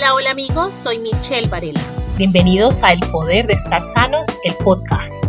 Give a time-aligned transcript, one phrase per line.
[0.00, 1.80] Hola, hola amigos, soy Michelle Varela.
[2.16, 5.22] Bienvenidos a El Poder de Estar Sanos, el podcast.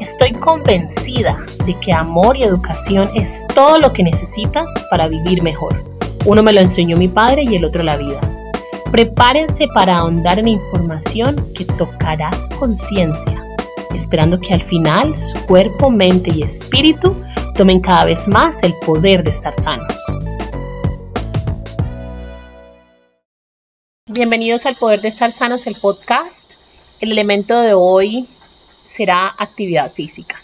[0.00, 5.76] Estoy convencida de que amor y educación es todo lo que necesitas para vivir mejor.
[6.24, 8.18] Uno me lo enseñó mi padre y el otro la vida.
[8.90, 13.44] Prepárense para ahondar en información que tocará su conciencia,
[13.94, 17.14] esperando que al final su cuerpo, mente y espíritu
[17.54, 19.94] tomen cada vez más el poder de estar sanos.
[24.16, 26.54] Bienvenidos al Poder de Estar Sanos, el podcast.
[27.02, 28.26] El elemento de hoy
[28.86, 30.40] será actividad física.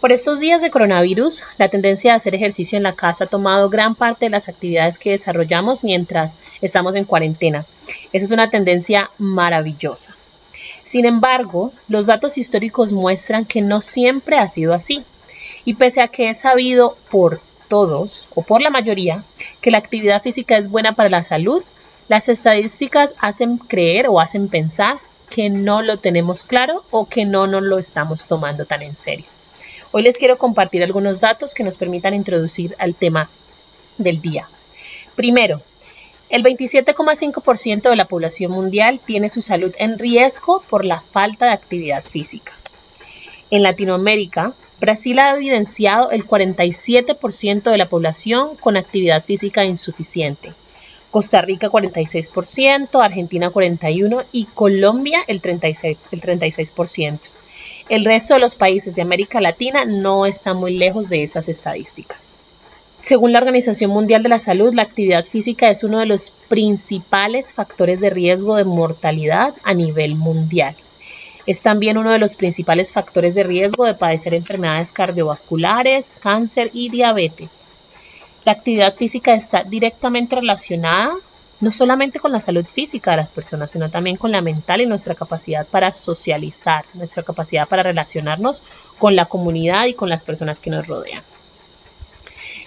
[0.00, 3.68] Por estos días de coronavirus, la tendencia de hacer ejercicio en la casa ha tomado
[3.68, 7.66] gran parte de las actividades que desarrollamos mientras estamos en cuarentena.
[8.14, 10.16] Esa es una tendencia maravillosa.
[10.82, 15.04] Sin embargo, los datos históricos muestran que no siempre ha sido así.
[15.66, 19.22] Y pese a que es sabido por todos o por la mayoría
[19.60, 21.62] que la actividad física es buena para la salud,
[22.08, 24.98] las estadísticas hacen creer o hacen pensar
[25.30, 29.26] que no lo tenemos claro o que no nos lo estamos tomando tan en serio.
[29.92, 33.30] Hoy les quiero compartir algunos datos que nos permitan introducir al tema
[33.98, 34.48] del día.
[35.14, 35.62] Primero,
[36.28, 41.52] el 27,5% de la población mundial tiene su salud en riesgo por la falta de
[41.52, 42.52] actividad física.
[43.50, 50.54] En Latinoamérica, Brasil ha evidenciado el 47% de la población con actividad física insuficiente.
[51.12, 55.98] Costa Rica 46%, Argentina 41% y Colombia el 36%.
[56.10, 57.30] El, 36%.
[57.90, 62.34] el resto de los países de América Latina no está muy lejos de esas estadísticas.
[63.02, 67.52] Según la Organización Mundial de la Salud, la actividad física es uno de los principales
[67.52, 70.76] factores de riesgo de mortalidad a nivel mundial.
[71.44, 76.88] Es también uno de los principales factores de riesgo de padecer enfermedades cardiovasculares, cáncer y
[76.88, 77.66] diabetes.
[78.44, 81.14] La actividad física está directamente relacionada
[81.62, 84.86] no solamente con la salud física de las personas, sino también con la mental y
[84.86, 88.64] nuestra capacidad para socializar, nuestra capacidad para relacionarnos
[88.98, 91.22] con la comunidad y con las personas que nos rodean.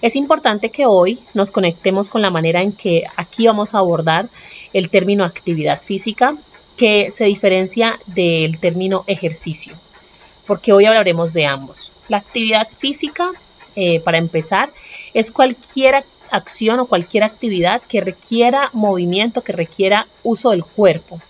[0.01, 4.29] Es importante que hoy nos conectemos con la manera en que aquí vamos a abordar
[4.71, 6.37] el término actividad física,
[6.77, 9.75] que se diferencia del término ejercicio,
[10.47, 11.91] porque hoy hablaremos de ambos.
[12.07, 13.31] La actividad física,
[13.75, 14.69] eh, para empezar,
[15.15, 21.21] es cualquier acción o cualquier actividad que requiera movimiento, que requiera uso del cuerpo.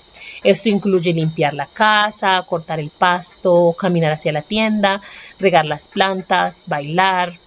[0.43, 5.01] Esto incluye limpiar la casa, cortar el pasto, caminar hacia la tienda,
[5.39, 7.37] regar las plantas, bailar.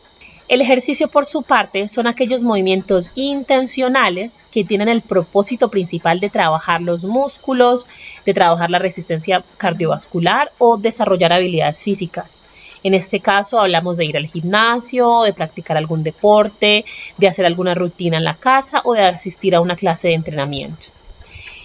[0.47, 6.31] El ejercicio, por su parte, son aquellos movimientos intencionales que tienen el propósito principal de
[6.31, 7.89] trabajar los músculos,
[8.25, 12.41] de trabajar la resistencia cardiovascular o desarrollar habilidades físicas.
[12.83, 16.85] En este caso hablamos de ir al gimnasio, de practicar algún deporte,
[17.17, 20.87] de hacer alguna rutina en la casa o de asistir a una clase de entrenamiento.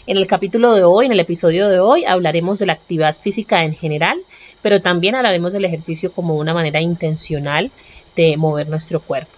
[0.05, 3.63] En el capítulo de hoy, en el episodio de hoy, hablaremos de la actividad física
[3.63, 4.19] en general,
[4.61, 7.71] pero también hablaremos del ejercicio como una manera intencional
[8.15, 9.31] de mover nuestro cuerpo.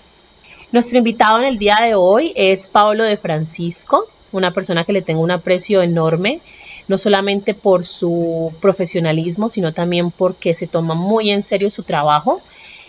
[0.72, 5.02] Nuestro invitado en el día de hoy es Pablo de Francisco, una persona que le
[5.02, 6.42] tengo un aprecio enorme
[6.88, 12.41] no solamente por su profesionalismo, sino también porque se toma muy en serio su trabajo.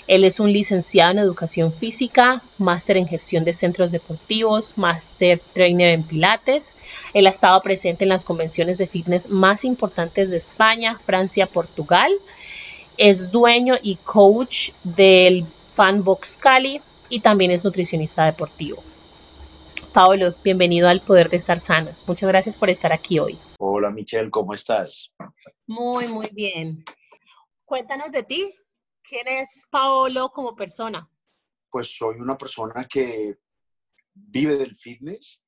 [0.06, 5.90] Él es un licenciado en educación física, máster en gestión de centros deportivos, máster trainer
[5.90, 6.74] en pilates.
[7.12, 12.12] Él ha estado presente en las convenciones de fitness más importantes de España, Francia, Portugal.
[12.96, 18.82] Es dueño y coach del Fanbox Cali y también es nutricionista deportivo.
[19.96, 22.06] Pablo, bienvenido al Poder de Estar Sanos.
[22.06, 23.38] Muchas gracias por estar aquí hoy.
[23.58, 25.10] Hola Michelle, ¿cómo estás?
[25.66, 26.84] Muy, muy bien.
[27.64, 28.54] Cuéntanos de ti.
[29.02, 31.10] ¿Quién es Paolo como persona?
[31.70, 33.38] Pues soy una persona que
[34.12, 35.40] vive del fitness,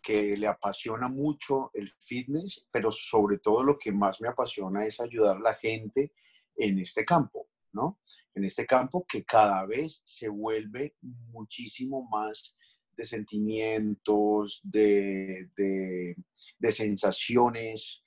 [0.00, 4.98] que le apasiona mucho el fitness, pero sobre todo lo que más me apasiona es
[4.98, 6.14] ayudar a la gente
[6.56, 8.00] en este campo, ¿no?
[8.32, 12.56] En este campo que cada vez se vuelve muchísimo más
[13.00, 18.04] de sentimientos, de, de, sensaciones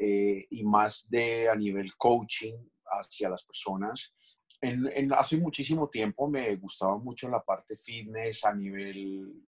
[0.00, 2.54] eh, y más de a nivel coaching
[2.86, 4.14] hacia las personas.
[4.60, 9.44] En, hace muchísimo tiempo me gustaba mucho la parte fitness a nivel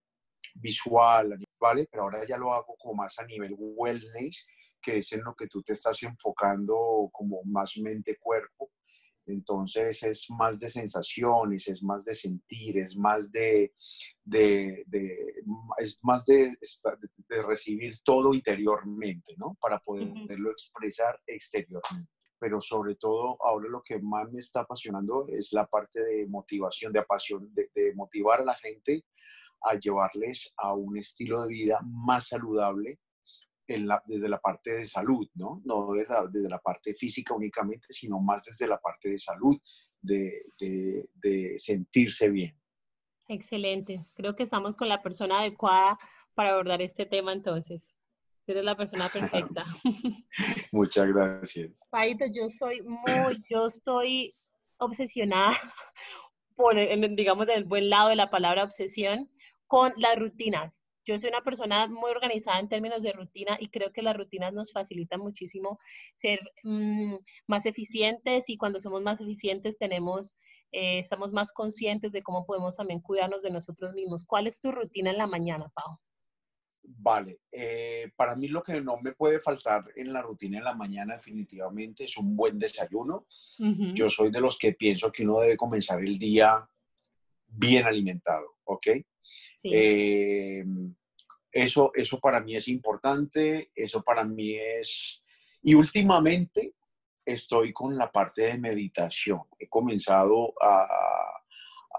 [0.56, 1.88] visual, ¿vale?
[1.89, 4.45] Pero ahora ya lo hago como más a nivel wellness,
[4.81, 8.71] que es en lo que tú te estás enfocando como más mente-cuerpo.
[9.27, 13.74] Entonces es más de sensaciones, es más de sentir, es más de,
[15.77, 16.57] es más de,
[17.45, 19.57] recibir todo interiormente, ¿no?
[19.59, 22.09] Para poderlo expresar exteriormente.
[22.39, 26.94] Pero sobre todo ahora lo que más me está apasionando es la parte de motivación,
[26.94, 29.03] de apasión, de, de motivar a la gente
[29.63, 33.00] a llevarles a un estilo de vida más saludable
[33.68, 35.62] desde la parte de salud, ¿no?
[35.66, 39.58] No desde la, parte física únicamente, sino más desde la parte de salud,
[40.02, 42.58] de, sentirse bien.
[43.28, 44.00] Excelente.
[44.16, 46.00] Creo que estamos con la persona adecuada
[46.34, 47.81] para abordar este tema entonces.
[48.48, 49.66] Eres la persona perfecta.
[50.72, 51.81] Muchas gracias.
[51.90, 54.34] Paito, yo soy muy, yo estoy
[54.78, 55.58] obsesionada
[56.56, 56.75] por,
[57.16, 59.30] digamos, el buen lado de la palabra obsesión,
[59.68, 60.81] con las rutinas.
[61.07, 64.51] Yo soy una persona muy organizada en términos de rutina y creo que las rutinas
[64.51, 65.80] nos facilitan muchísimo
[66.18, 67.15] ser mm,
[67.48, 70.36] más eficientes y cuando somos más eficientes tenemos,
[70.74, 74.25] eh, estamos más conscientes de cómo podemos también cuidarnos de nosotros mismos.
[74.25, 75.98] ¿Cuál es tu rutina en la mañana, Pau?
[76.83, 80.75] Vale, eh, para mí lo que no me puede faltar en la rutina en la
[80.75, 83.27] mañana definitivamente es un buen desayuno.
[83.94, 86.68] Yo soy de los que pienso que uno debe comenzar el día
[87.47, 88.88] bien alimentado, ¿ok?
[89.63, 90.63] Eh,
[91.51, 95.23] eso, eso para mí es importante, eso para mí es...
[95.61, 96.75] Y últimamente
[97.25, 99.41] estoy con la parte de meditación.
[99.59, 100.85] He comenzado a,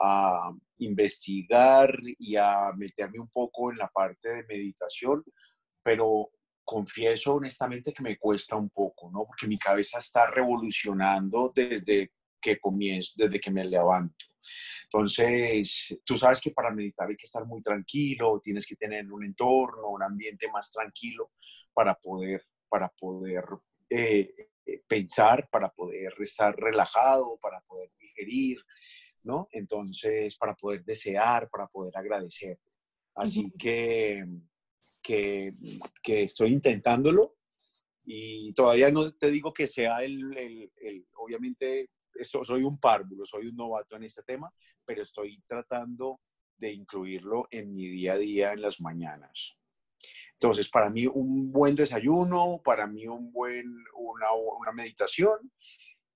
[0.01, 5.25] a investigar y a meterme un poco en la parte de meditación,
[5.83, 6.31] pero
[6.65, 9.25] confieso honestamente que me cuesta un poco, ¿no?
[9.25, 14.27] Porque mi cabeza está revolucionando desde que comienzo, desde que me levanto.
[14.85, 19.25] Entonces, tú sabes que para meditar hay que estar muy tranquilo, tienes que tener un
[19.25, 21.33] entorno, un ambiente más tranquilo
[21.73, 23.45] para poder, para poder
[23.91, 24.35] eh,
[24.67, 28.59] eh, pensar, para poder estar relajado, para poder digerir,
[29.23, 29.49] ¿no?
[29.53, 32.59] Entonces, para poder desear, para poder agradecer.
[33.15, 34.25] Así que,
[35.03, 35.53] que,
[36.03, 37.37] que estoy intentándolo
[38.05, 41.91] y todavía no te digo que sea el, el, el obviamente
[42.25, 44.53] soy un párvulo, soy un novato en este tema,
[44.85, 46.21] pero estoy tratando
[46.57, 49.57] de incluirlo en mi día a día en las mañanas.
[50.35, 53.67] Entonces, para mí un buen desayuno, para mí un buen,
[53.97, 55.53] una, una meditación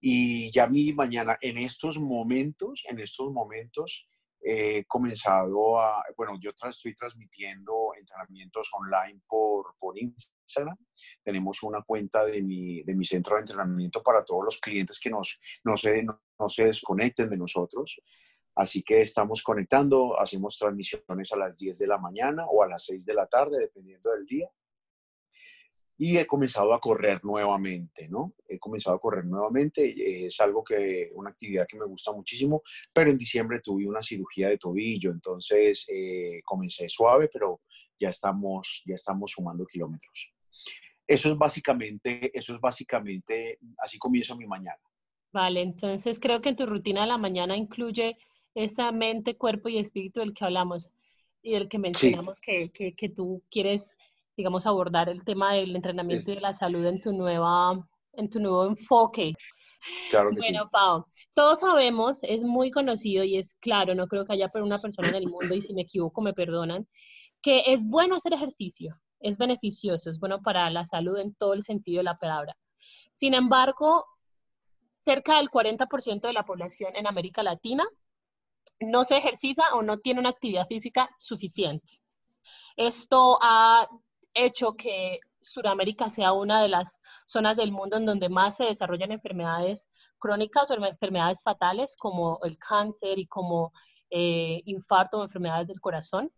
[0.00, 4.06] y ya mi mañana en estos momentos, en estos momentos
[4.40, 7.72] he comenzado a, bueno, yo estoy transmitiendo
[8.02, 10.76] entrenamientos online por, por Instagram.
[11.22, 15.10] Tenemos una cuenta de mi, de mi centro de entrenamiento para todos los clientes que
[15.10, 18.00] nos, no, se, no, se desconecten de nosotros.
[18.54, 22.84] Así que estamos conectando, hacemos transmisiones a las 10 de la mañana o a las
[22.84, 24.50] 6 de la tarde, dependiendo del día
[26.04, 28.34] y he comenzado a correr nuevamente, ¿no?
[28.48, 32.62] He comenzado a correr nuevamente, es algo que, una actividad que me gusta muchísimo,
[32.92, 37.60] pero en diciembre tuve una cirugía de tobillo, entonces eh, comencé suave, pero
[38.02, 40.32] ya estamos, ya estamos sumando kilómetros.
[41.06, 44.80] Eso es básicamente, eso es básicamente, así comienzo mi mañana.
[45.32, 48.18] Vale, entonces creo que en tu rutina de la mañana incluye
[48.54, 50.90] esta mente, cuerpo y espíritu del que hablamos
[51.42, 53.96] y del que mencionamos que, que, que tú quieres
[54.36, 58.40] digamos, abordar el tema del entrenamiento y de la salud en tu, nueva, en tu
[58.40, 59.34] nuevo enfoque.
[60.10, 64.32] Claro que bueno, Pau, todos sabemos, es muy conocido y es claro, no creo que
[64.34, 66.86] haya una persona en el mundo, y si me equivoco me perdonan,
[67.42, 71.62] que es bueno hacer ejercicio, es beneficioso, es bueno para la salud en todo el
[71.62, 72.56] sentido de la palabra.
[73.14, 74.06] Sin embargo,
[75.04, 77.84] cerca del 40% de la población en América Latina
[78.80, 82.00] no se ejercita o no tiene una actividad física suficiente.
[82.76, 83.86] Esto ha
[84.34, 86.92] hecho que Sudamérica sea una de las
[87.26, 89.86] zonas del mundo en donde más se desarrollan enfermedades
[90.18, 93.72] crónicas o enfermedades fatales como el cáncer y como
[94.10, 96.30] eh, infarto o enfermedades del corazón.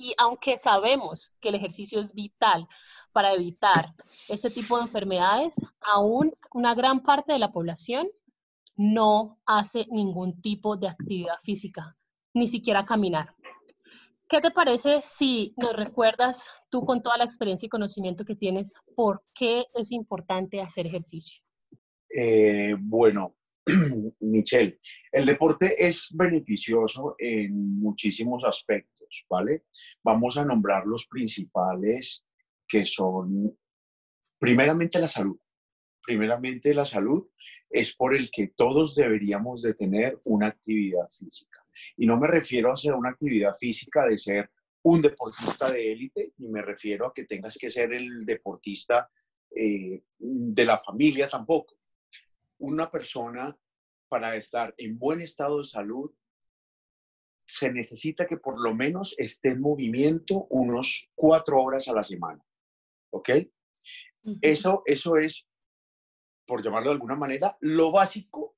[0.00, 2.66] Y aunque sabemos que el ejercicio es vital
[3.12, 3.94] para evitar
[4.30, 8.08] este tipo de enfermedades, aún una gran parte de la población
[8.76, 11.98] no hace ningún tipo de actividad física,
[12.32, 13.34] ni siquiera caminar.
[14.26, 18.72] ¿Qué te parece si nos recuerdas tú con toda la experiencia y conocimiento que tienes,
[18.96, 21.42] por qué es importante hacer ejercicio?
[22.08, 23.34] Eh, bueno,
[24.20, 24.78] Michelle,
[25.12, 29.64] el deporte es beneficioso en muchísimos aspectos, ¿vale?
[30.02, 32.24] Vamos a nombrar los principales
[32.66, 33.56] que son,
[34.38, 35.38] primeramente, la salud
[36.10, 37.28] primeramente la salud,
[37.68, 41.64] es por el que todos deberíamos de tener una actividad física.
[41.96, 44.50] Y no me refiero a hacer una actividad física de ser
[44.82, 49.08] un deportista de élite, ni me refiero a que tengas que ser el deportista
[49.54, 51.76] eh, de la familia tampoco.
[52.60, 53.56] Una persona
[54.08, 56.10] para estar en buen estado de salud
[57.44, 62.44] se necesita que por lo menos esté en movimiento unos cuatro horas a la semana.
[63.10, 63.30] ¿Ok?
[64.40, 65.46] Eso, eso es
[66.50, 68.56] por llamarlo de alguna manera, lo básico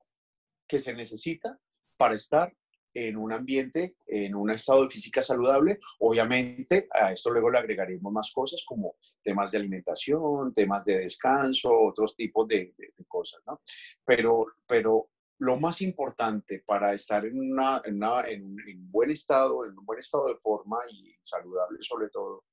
[0.66, 1.61] que se necesita
[1.99, 2.56] para estar
[2.94, 5.78] en un ambiente, en un estado de física saludable.
[6.00, 11.70] Obviamente, a esto luego le agregaremos más cosas como temas de alimentación, temas de descanso,
[11.72, 12.75] otros tipos de,
[13.08, 13.61] cosas, ¿no?
[14.04, 19.84] Pero, pero lo más importante para estar en, una, en, un buen estado, en un
[19.84, 22.44] buen estado de forma y saludable sobre todo,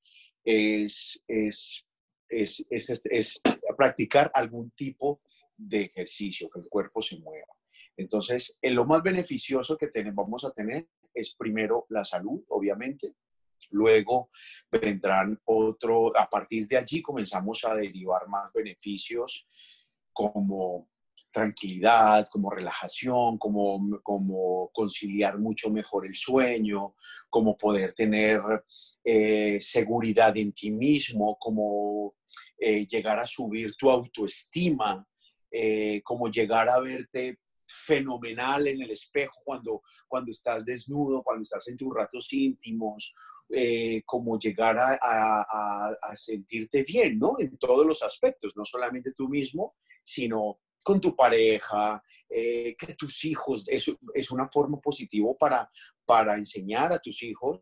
[0.43, 1.86] es, es,
[2.27, 3.41] es, es
[3.77, 5.22] practicar algún tipo
[5.55, 7.59] de ejercicio, que el cuerpo se mueva.
[8.00, 13.13] Entonces, lo más beneficioso que tenemos, vamos a tener es primero la salud, obviamente.
[13.72, 14.29] Luego
[14.72, 19.46] vendrán otro, a partir de allí comenzamos a derivar más beneficios
[20.13, 20.88] como
[21.29, 26.96] tranquilidad, como relajación, como, como conciliar mucho mejor el sueño,
[27.29, 28.41] como poder tener
[29.03, 32.15] eh, seguridad en ti mismo, como
[32.58, 35.06] eh, llegar a subir tu autoestima,
[35.51, 41.67] eh, como llegar a verte fenomenal en el espejo cuando, cuando estás desnudo, cuando estás
[41.67, 43.13] en tus ratos íntimos,
[43.49, 47.35] eh, como llegar a, sentirte bien, ¿no?
[47.39, 53.25] En todos los aspectos, no solamente tú mismo, sino con tu pareja, eh, que tus
[53.25, 55.69] hijos, es, es una forma positiva para,
[56.05, 57.61] para enseñar a tus hijos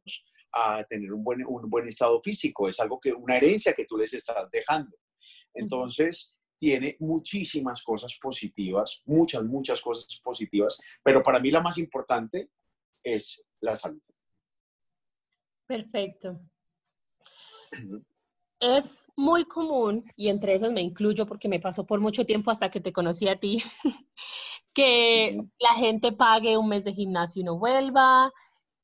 [0.54, 3.98] a tener un buen, un buen estado físico, es algo que, una herencia que tú
[3.98, 4.98] les estás dejando.
[5.54, 12.50] Entonces, tiene muchísimas cosas positivas, muchas, muchas cosas positivas, pero para mí la más importante
[13.04, 14.02] es la salud.
[15.68, 16.40] Perfecto.
[18.60, 22.72] Es muy común, y entre esos me incluyo porque me pasó por mucho tiempo hasta
[22.72, 23.62] que te conocí a ti,
[24.74, 28.32] que la gente pague un mes de gimnasio y no vuelva,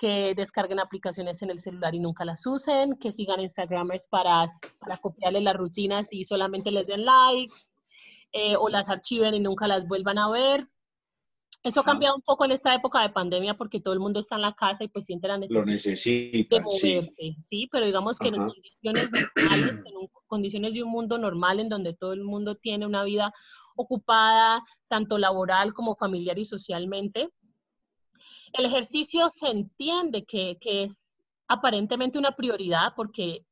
[0.04, 4.98] que descarguen aplicaciones en el celular y nunca las usen, que sigan Instagramers para, para
[4.98, 7.54] copiarles las rutinas y solamente les den likes,
[8.34, 10.68] eh, o las archiven y nunca las vuelvan a ver.
[11.64, 14.36] Eso ha cambiado un poco en esta época de pandemia porque todo el mundo está
[14.36, 15.66] en la casa y pues siente la necesidad
[16.50, 17.70] de moverse, sí.
[17.72, 22.12] Pero digamos que en condiciones normales, en condiciones de un mundo normal en donde todo
[22.12, 23.34] el mundo tiene una vida
[23.78, 27.30] ocupada, tanto laboral como familiar y socialmente,
[28.54, 31.04] el ejercicio se entiende que, es
[31.48, 33.46] aparentemente una prioridad porque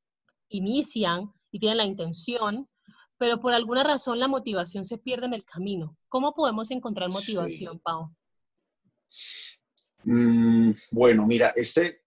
[0.49, 2.69] inician y tienen la intención,
[3.17, 5.97] pero por alguna razón la motivación se pierde en el camino.
[6.07, 8.15] ¿Cómo podemos encontrar motivación, Pau?
[10.03, 12.03] Mm, bueno, mira, este,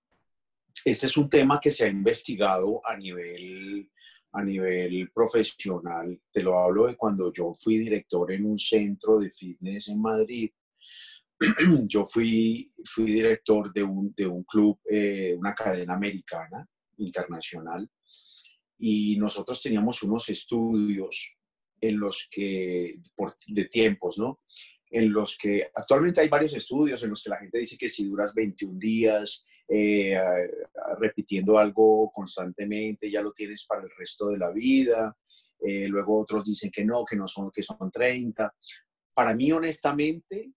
[0.84, 3.90] este es un tema que se ha investigado a nivel,
[4.32, 6.20] a nivel profesional.
[6.32, 10.50] Te lo hablo de cuando yo fui director en un centro de fitness en Madrid
[11.88, 17.88] yo fui, fui director de un, de un club, eh, una cadena americana internacional,
[18.78, 21.30] y nosotros teníamos unos estudios
[21.80, 24.40] en los que, por, de tiempos, ¿no?
[24.90, 28.04] En los que actualmente hay varios estudios en los que la gente dice que si
[28.04, 30.16] duras 21 días eh,
[30.98, 35.16] repitiendo algo constantemente, ya lo tienes para el resto de la vida.
[35.60, 38.54] Eh, luego otros dicen que no, que no son, que son 30.
[39.14, 40.52] Para mí, honestamente,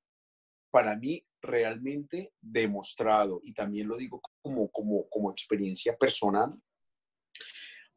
[0.70, 6.60] para mí realmente demostrado, y también lo digo como, como, como experiencia personal,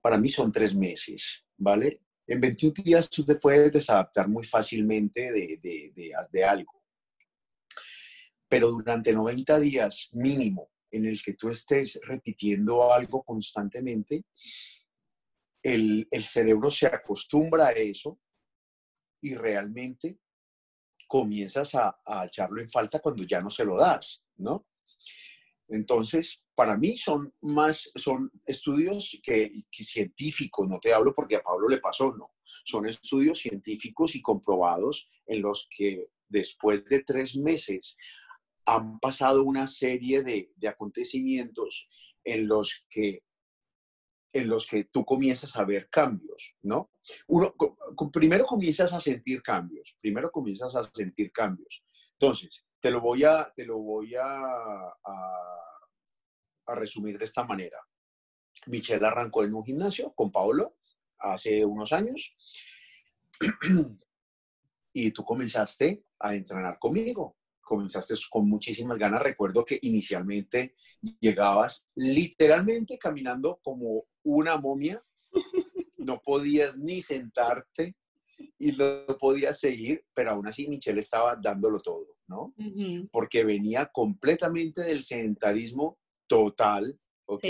[0.01, 2.01] para mí son tres meses, ¿vale?
[2.27, 6.85] En 21 días tú te puedes desadaptar muy fácilmente de, de, de, algo.
[8.49, 14.25] Pero durante 90 días mínimo en el que tú estés repitiendo algo constantemente,
[15.63, 18.19] el, el cerebro se acostumbra a eso
[19.21, 20.19] y realmente
[21.11, 24.69] comienzas a, echarlo en falta cuando ya no se lo das, ¿no?
[25.69, 31.69] Entonces, para mí son más, son estudios que, científicos, no te hablo porque a Pablo
[31.69, 32.31] le pasó, no.
[32.45, 37.97] Son estudios científicos y comprobados en los que después de tres meses
[38.65, 41.89] han pasado una serie de, de acontecimientos
[42.23, 43.25] en los que
[44.33, 46.93] en los que tú comienzas a ver cambios, ¿no?
[47.27, 47.55] Uno,
[48.13, 51.83] primero comienzas a sentir cambios, primero comienzas a sentir cambios.
[52.13, 54.41] Entonces, te lo voy a, te lo voy a,
[55.05, 57.79] a, resumir de esta manera.
[58.67, 60.77] Michelle arrancó en un gimnasio con Paolo
[61.19, 62.37] hace unos años
[64.93, 69.23] y tú comenzaste a entrenar conmigo comenzaste con muchísimas ganas.
[69.23, 70.75] Recuerdo que inicialmente
[71.21, 75.03] llegabas literalmente caminando como una momia,
[75.97, 77.97] no podías ni sentarte
[78.59, 82.55] y no podías seguir, pero aún así Michelle estaba dándolo todo, ¿no?
[83.11, 87.45] Porque venía completamente del sedentarismo total, ¿ok?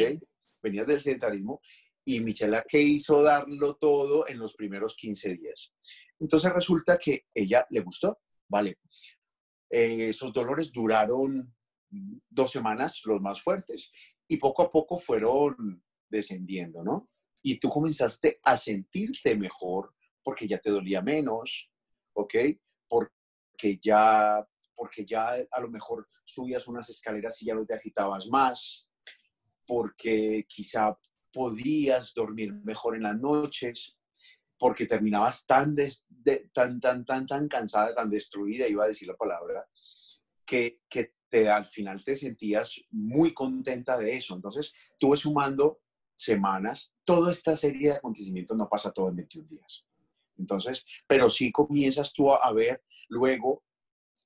[0.62, 1.60] Venía del sedentarismo
[2.04, 5.72] y Michelle que hizo darlo todo en los primeros 15 días.
[6.18, 8.78] Entonces resulta que ella le gustó, vale,
[9.70, 11.54] eh, esos dolores duraron
[12.28, 13.90] dos semanas los más fuertes
[14.28, 17.08] y poco a poco fueron descendiendo, ¿no?
[17.42, 21.70] Y tú comenzaste a sentirte mejor porque ya te dolía menos,
[22.12, 22.34] ¿ok?
[22.88, 28.26] Porque ya, porque ya a lo mejor subías unas escaleras y ya no te agitabas
[28.26, 28.86] más,
[29.66, 30.98] porque quizá
[31.32, 33.96] podías dormir mejor en las noches,
[34.58, 35.74] porque terminabas tan,
[36.52, 39.66] tan, tan, tan, tan cansada, tan destruida, iba a decir la palabra,
[40.44, 44.34] que, que te, al final te sentías muy contenta de eso.
[44.34, 45.80] Entonces, tuve sumando
[46.20, 49.84] semanas, toda esta serie de acontecimientos no pasa todo en 21 días.
[50.36, 53.62] Entonces, pero sí comienzas tú a ver luego,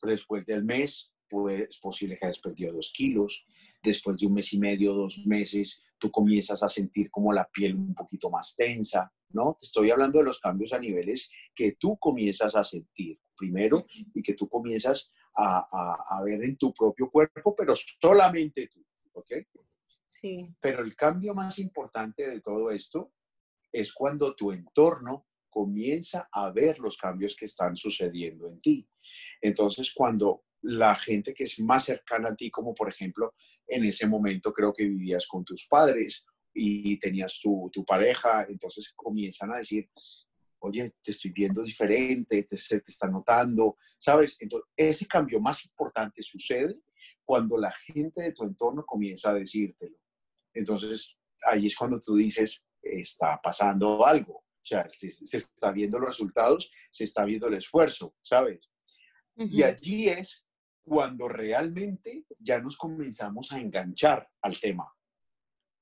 [0.02, 3.44] después del mes, pues es posible que hayas perdido dos kilos,
[3.82, 7.74] después de un mes y medio, dos meses, tú comienzas a sentir como la piel
[7.74, 9.56] un poquito más tensa, ¿no?
[9.58, 13.84] Te estoy hablando de los cambios a niveles que tú comienzas a sentir primero
[14.14, 19.32] y que tú comienzas a, ver en tu propio cuerpo, pero solamente tú, ¿ok?
[20.24, 20.48] Sí.
[20.58, 23.12] Pero el cambio más importante de todo esto
[23.70, 28.88] es cuando tu entorno comienza a ver los cambios que están sucediendo en ti.
[29.42, 33.32] Entonces, cuando la gente que es más cercana a ti, como por ejemplo
[33.66, 38.94] en ese momento creo que vivías con tus padres y tenías tu, tu pareja, entonces
[38.96, 39.90] comienzan a decir,
[40.60, 44.38] oye, te estoy viendo diferente, te, te está notando, ¿sabes?
[44.40, 46.80] Entonces, ese cambio más importante sucede
[47.26, 49.98] cuando la gente de tu entorno comienza a decírtelo.
[50.54, 54.36] Entonces, ahí es cuando tú dices, está pasando algo.
[54.38, 58.70] O sea, se, se está viendo los resultados, se está viendo el esfuerzo, ¿sabes?
[59.36, 60.46] Y allí es
[60.82, 64.90] cuando realmente ya nos comenzamos a enganchar al tema.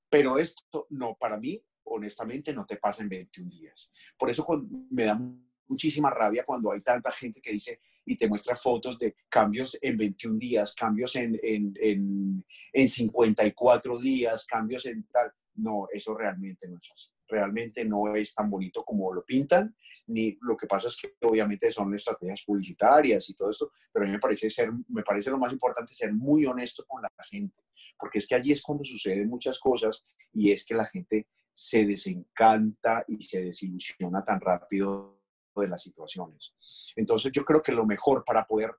[0.09, 3.91] Pero esto no, para mí, honestamente, no te pasa en 21 días.
[4.17, 4.45] Por eso
[4.89, 5.19] me da
[5.67, 9.97] muchísima rabia cuando hay tanta gente que dice y te muestra fotos de cambios en
[9.97, 15.31] 21 días, cambios en, en, en, en 54 días, cambios en tal.
[15.55, 19.75] No, eso realmente no es así realmente no es tan bonito como lo pintan,
[20.07, 24.07] ni lo que pasa es que obviamente son estrategias publicitarias y todo esto, pero a
[24.07, 27.61] mí me parece, ser, me parece lo más importante ser muy honesto con la gente,
[27.97, 31.85] porque es que allí es cuando suceden muchas cosas y es que la gente se
[31.85, 35.22] desencanta y se desilusiona tan rápido
[35.61, 36.53] de las situaciones.
[36.95, 38.71] Entonces yo creo que lo mejor para poder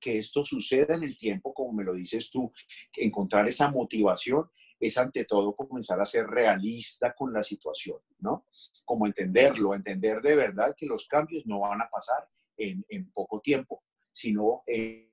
[0.00, 2.52] que esto suceda en el tiempo, como me lo dices tú,
[2.94, 8.46] encontrar esa motivación es ante todo comenzar a ser realista con la situación, ¿no?
[8.84, 13.82] Como entenderlo, entender de verdad que los cambios no van a pasar en, poco tiempo,
[14.12, 15.10] sino en,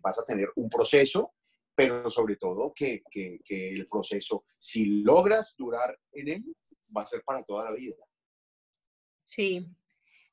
[0.00, 1.34] vas a tener un proceso,
[1.74, 3.02] pero sobre todo que,
[3.48, 6.56] el proceso, si logras durar en él,
[6.96, 7.96] va a ser para toda la vida.
[9.24, 9.66] Sí,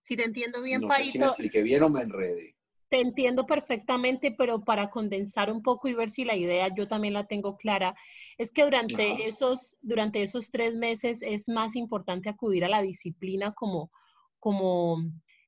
[0.04, 2.56] si te entiendo bien, no Sé si me expliqué bien o me enredé.
[2.90, 7.14] Te entiendo perfectamente, pero para condensar un poco y ver si la idea yo también
[7.14, 7.96] la tengo clara,
[8.38, 13.54] es que durante, esos, durante esos tres meses es más importante acudir a la disciplina
[13.54, 13.92] como,
[14.40, 14.98] como,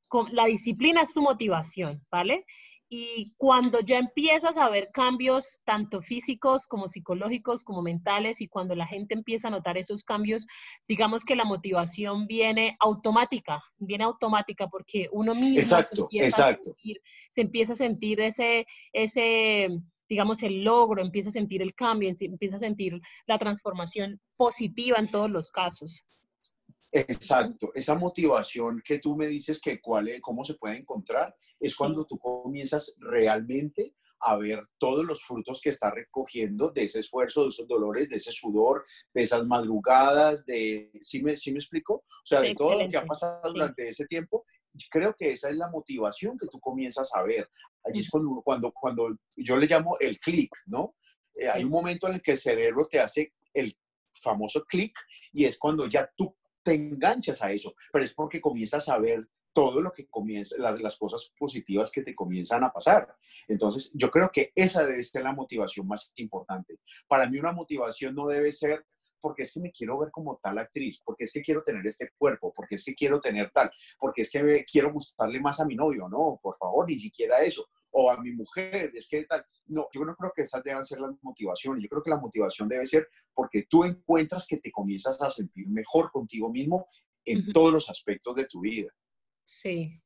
[0.08, 2.46] como la disciplina es tu motivación, ¿vale?
[2.94, 8.76] Y cuando ya empiezas a ver cambios tanto físicos como psicológicos como mentales y cuando
[8.76, 10.46] la gente empieza a notar esos cambios,
[10.90, 17.02] digamos que la motivación viene automática, viene automática porque uno mismo se, empieza A sentir,
[17.30, 19.70] se empieza a sentir ese, ese,
[20.10, 25.10] digamos, el logro, empieza a sentir el cambio, empieza a sentir la transformación positiva en
[25.10, 26.06] todos los casos.
[26.94, 31.74] Exacto, esa motivación que tú me dices que cuál es, cómo se puede encontrar, es
[31.74, 37.44] cuando tú comienzas realmente a ver todos los frutos que está recogiendo de ese esfuerzo,
[37.44, 41.96] de esos dolores, de ese sudor, de esas madrugadas, de, ¿sí me, sí me explico?
[41.96, 44.44] O sea, de todo lo que ha pasado durante ese tiempo,
[44.90, 47.50] creo que esa es la motivación que tú comienzas a ver.
[47.86, 50.96] Allí es cuando, cuando, cuando yo le llamo el clic, ¿no?
[51.36, 53.76] Eh, hay un momento en el que el cerebro te hace el
[54.12, 54.94] famoso clic
[55.32, 59.28] y es cuando ya tú te enganchas a eso, pero es porque comienzas a ver
[59.54, 63.14] todo lo que comienza, las, cosas positivas que te comienzan a pasar.
[63.48, 66.80] Entonces, yo creo que esa debe ser la motivación más importante.
[67.08, 68.86] Para mí una motivación no debe ser
[69.20, 72.10] porque es que me quiero ver como tal actriz, porque es que quiero tener este
[72.18, 73.70] cuerpo, porque es que quiero tener tal,
[74.00, 77.70] porque es que quiero gustarle más a mi novio, no, por favor, ni siquiera eso
[77.92, 79.46] o a mi mujer, es que tal.
[79.68, 81.84] No, yo no creo que esas deban ser las motivaciones.
[81.84, 85.68] Yo creo que la motivación debe ser porque tú encuentras que te comienzas a sentir
[85.68, 86.86] mejor contigo mismo
[87.26, 88.90] en todos los aspectos de tu vida.
[89.44, 90.02] Sí.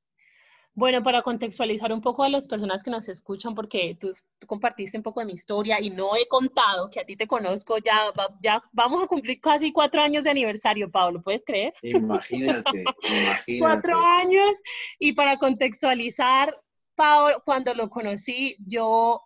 [0.78, 4.12] Bueno, para contextualizar un poco a las personas que nos escuchan, porque tú,
[4.46, 7.78] compartiste un poco de mi historia y no he contado que a ti te conozco,
[7.78, 8.12] ya,
[8.44, 11.74] ya vamos a cumplir casi cuatro años de aniversario, Pablo, ¿puedes creer?
[11.82, 13.60] Imagínate, imagínate.
[13.60, 14.62] cuatro años.
[15.00, 16.54] Y para contextualizar,
[16.96, 19.22] Pau, cuando lo conocí, yo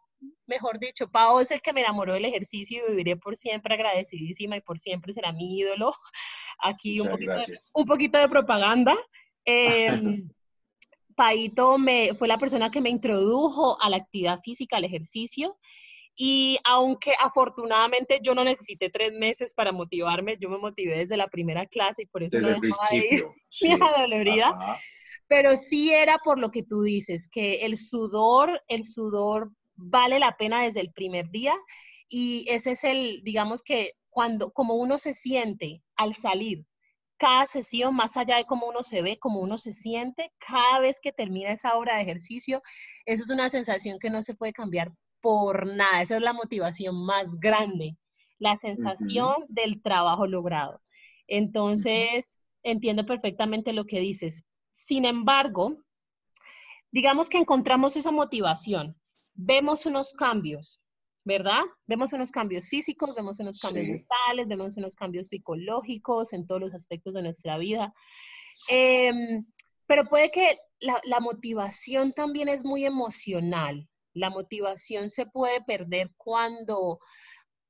[0.47, 4.57] mejor dicho, Pau es el que me enamoró del ejercicio y viviré por siempre agradecidísima
[4.57, 5.93] y por siempre será mi ídolo.
[6.61, 8.97] Aquí un poquito, de, un poquito, de, propaganda.
[9.45, 9.87] Eh,
[11.15, 15.57] Paito me, fue la persona que me introdujo a la actividad física, al ejercicio.
[16.15, 21.27] Y aunque afortunadamente yo no necesité tres meses para motivarme, yo me motivé desde la
[21.27, 23.69] primera clase y por eso desde no dejaba de ir sí.
[25.29, 30.35] Pero sí era por lo que tú dices, que el sudor, el sudor vale la
[30.35, 31.55] pena desde el primer día
[32.09, 36.65] y ese es el, digamos que cuando, como uno se siente al salir,
[37.17, 40.99] cada sesión, más allá de cómo uno se ve, cómo uno se siente, cada vez
[41.01, 42.61] que termina esa hora de ejercicio,
[43.05, 46.01] eso es una sensación que no se puede cambiar por nada.
[46.01, 47.97] Esa es la motivación más grande,
[48.39, 50.81] la sensación del trabajo logrado.
[51.27, 54.45] Entonces, entiendo perfectamente lo que dices.
[54.85, 55.77] Sin embargo,
[56.91, 58.95] digamos que encontramos esa motivación,
[59.33, 60.81] vemos unos cambios,
[61.23, 61.61] ¿verdad?
[61.85, 66.73] Vemos unos cambios físicos, vemos unos cambios mentales, vemos unos cambios psicológicos en todos los
[66.73, 67.93] aspectos de nuestra vida.
[68.69, 69.41] Em,
[69.85, 73.87] pero puede que la, la, motivación también es muy emocional.
[74.13, 76.99] La motivación se puede perder cuando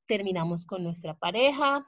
[0.08, 1.86] terminamos con nuestra pareja,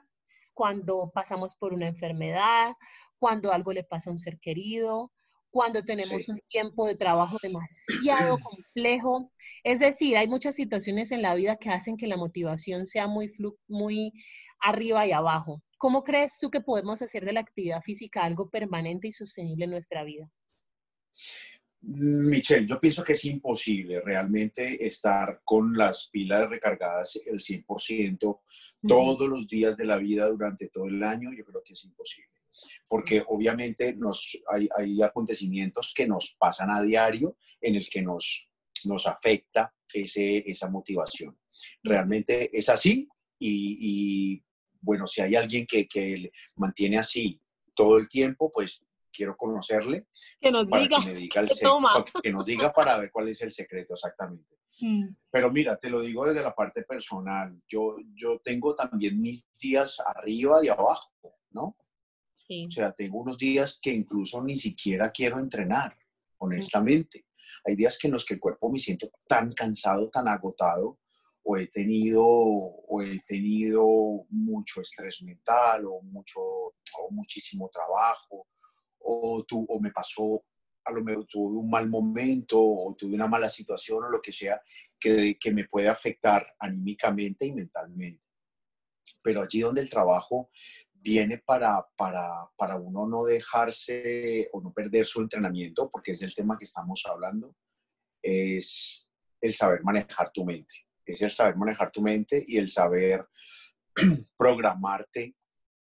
[0.52, 2.74] cuando pasamos por una enfermedad,
[3.22, 5.12] cuando algo le pasa a un ser querido,
[5.48, 9.30] cuando tenemos un tiempo de trabajo demasiado complejo.
[9.62, 13.32] Es decir, hay muchas situaciones en la vida que hacen que la motivación sea muy,
[13.68, 14.12] muy
[14.58, 15.62] arriba y abajo.
[15.78, 19.70] ¿Cómo crees tú que podemos hacer de la actividad física algo permanente y sostenible en
[19.70, 20.28] nuestra vida?
[21.82, 28.40] Michelle, yo pienso que es imposible realmente estar con las pilas recargadas el 100%
[28.88, 31.30] todos los días de la vida durante todo el año.
[31.32, 32.41] Yo creo que es imposible
[32.88, 38.48] porque obviamente nos, hay, acontecimientos que nos pasan a diario en el que nos,
[38.84, 41.38] nos afecta ese, esa motivación.
[41.82, 44.42] Realmente es así y,
[44.80, 47.40] bueno, si hay alguien que, que mantiene así
[47.74, 50.06] todo el tiempo, pues quiero conocerle
[50.40, 51.48] que nos para diga, que me diga el
[52.22, 54.56] que nos diga para ver cuál es el secreto exactamente.
[54.80, 55.08] Mm.
[55.30, 57.60] Pero mira, te lo digo desde la parte personal.
[57.68, 61.12] Yo, yo tengo también mis días arriba y abajo,
[61.50, 61.76] ¿no?
[62.48, 65.96] O sea, tengo unos días que incluso ni siquiera quiero entrenar,
[66.38, 67.26] honestamente.
[67.64, 70.98] Hay días que en los que el cuerpo me siento tan cansado, tan agotado,
[71.44, 73.84] o he tenido, o he tenido
[74.30, 78.46] mucho estrés mental, o, mucho, o muchísimo trabajo,
[79.00, 80.44] o, tu, o me pasó,
[80.84, 84.32] a lo mejor tuve un mal momento, o tuve una mala situación, o lo que
[84.32, 84.60] sea,
[84.98, 88.22] que, que me puede afectar anímicamente y mentalmente.
[89.20, 90.48] Pero allí donde el trabajo
[91.02, 96.34] viene para, para, para, uno no dejarse o no perder su entrenamiento, porque es el
[96.34, 97.56] tema que estamos hablando,
[98.22, 99.08] es
[99.40, 100.86] el saber manejar tu mente.
[101.04, 103.26] Es el saber manejar tu mente y el saber
[104.36, 105.34] programarte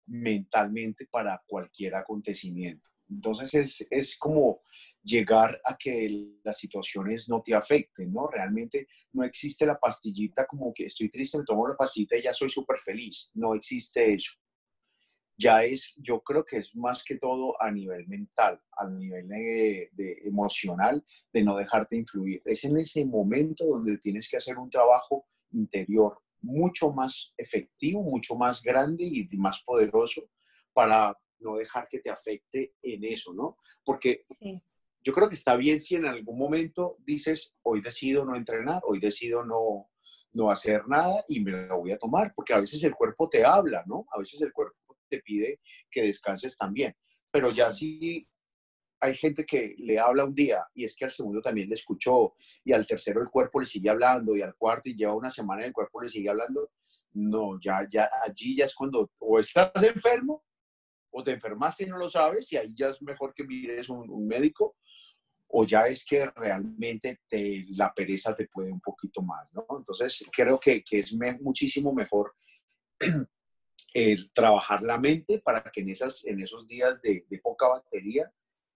[0.07, 2.90] mentalmente para cualquier acontecimiento.
[3.11, 4.61] Entonces es, es, como
[5.03, 8.29] llegar a que las situaciones no te afecten, ¿no?
[8.29, 12.35] Realmente no existe la pastillita como que estoy triste, me tomo la pastillita y ya
[12.35, 13.31] soy súper feliz.
[13.33, 14.33] No existe eso
[15.38, 19.88] ya es, yo creo que es más que todo a nivel mental, a nivel de,
[20.24, 22.42] emocional, de no dejarte influir.
[22.44, 28.35] Es en ese momento donde tienes que hacer un trabajo interior mucho más efectivo, mucho
[28.35, 30.29] más grande y más poderoso
[30.72, 33.57] para no dejar que te afecte en eso, ¿no?
[33.85, 34.22] Porque
[35.03, 38.98] yo creo que está bien si en algún momento dices, hoy decido no entrenar, hoy
[38.98, 39.88] decido no,
[40.33, 43.44] no hacer nada y me lo voy a tomar, porque a veces el cuerpo te
[43.44, 44.07] habla, ¿no?
[44.12, 46.94] A veces el cuerpo te pide que descanses también.
[47.31, 48.27] Pero ya si
[49.01, 52.35] hay gente que le habla un día y es que al segundo también le escuchó
[52.64, 55.64] y al tercero el cuerpo le sigue hablando y al cuarto y lleva una semana
[55.64, 56.73] el cuerpo le sigue hablando,
[57.12, 60.44] no, ya, ya, allí ya es cuando o estás enfermo
[61.11, 64.27] o te enfermaste y no lo sabes y ahí ya es mejor que mires un,
[64.27, 64.77] médico
[65.49, 69.64] o ya es que realmente te, la pereza te puede un poquito más, ¿no?
[69.79, 72.35] Entonces creo que, que es muchísimo mejor
[73.92, 78.31] el trabajar la mente para que en, esas, en esos días de, poca batería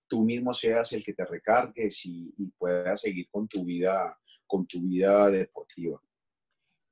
[0.08, 4.66] tú mismo seas el que te recargues y, y, puedas seguir con tu vida, con
[4.66, 6.02] tu vida deportiva.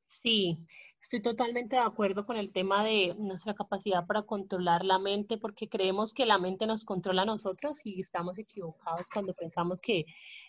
[0.02, 0.58] Sí,
[1.00, 5.66] Estoy totalmente de acuerdo con el tema de nuestra capacidad para controlar la mente, porque
[5.66, 10.04] creemos que la mente nos controla a nosotros y estamos equivocados cuando pensamos que,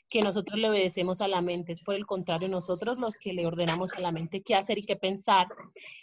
[0.09, 1.71] que nosotros le obedecemos a la mente.
[1.71, 4.85] Es por el contrario, nosotros los que le ordenamos a la mente qué hacer y
[4.85, 5.47] qué pensar.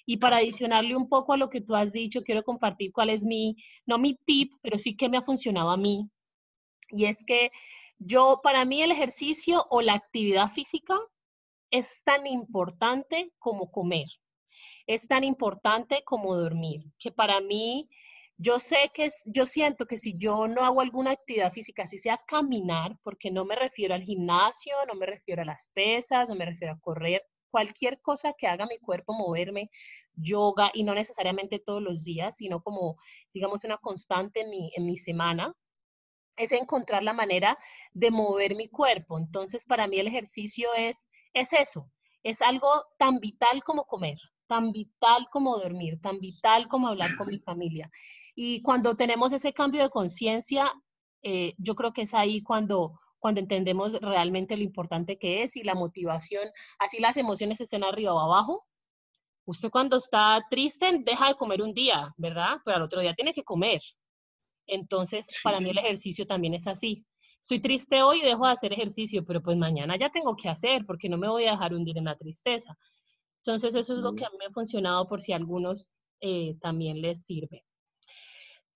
[0.06, 3.24] Y para adicionarle un poco a lo que tú has dicho, quiero compartir cuál es
[3.24, 6.08] mi, no mi tip, pero sí que me ha funcionado a mí.
[6.90, 7.50] Y es que
[7.98, 10.94] yo, para mí el ejercicio o la actividad física
[11.70, 14.06] es tan importante como comer,
[14.88, 17.88] es tan importante como dormir, que para mí
[18.38, 22.18] yo sé que, yo siento que si yo no hago alguna actividad física, si sea
[22.26, 26.46] caminar, porque no me refiero al gimnasio, no me refiero a las pesas, no me
[26.46, 29.70] refiero a correr, cualquier cosa que haga mi cuerpo moverme,
[30.14, 32.96] yoga, y no necesariamente todos los días, sino como,
[33.34, 35.54] digamos, una constante en mi, en mi semana,
[36.36, 37.58] es encontrar la manera
[37.92, 39.18] de mover mi cuerpo.
[39.18, 40.96] Entonces, para mí el ejercicio es,
[41.34, 41.90] es eso,
[42.22, 47.28] es algo tan vital como comer, tan vital como dormir, tan vital como hablar con
[47.28, 47.90] mi familia.
[48.34, 50.72] Y cuando tenemos ese cambio de conciencia,
[51.22, 55.62] eh, yo creo que es ahí cuando, cuando entendemos realmente lo importante que es y
[55.62, 58.66] la motivación, así las emociones estén arriba o abajo.
[59.44, 62.56] Usted cuando está triste deja de comer un día, ¿verdad?
[62.64, 63.80] Pero al otro día tiene que comer.
[64.66, 67.06] Entonces, para mí el ejercicio también es así.
[67.40, 70.84] Estoy triste hoy y dejo de hacer ejercicio, pero pues mañana ya tengo que hacer
[70.84, 72.76] porque no me voy a dejar hundir en la tristeza.
[73.44, 76.56] Entonces, eso es lo que a mí me ha funcionado por si a algunos eh,
[76.60, 77.64] también les sirve.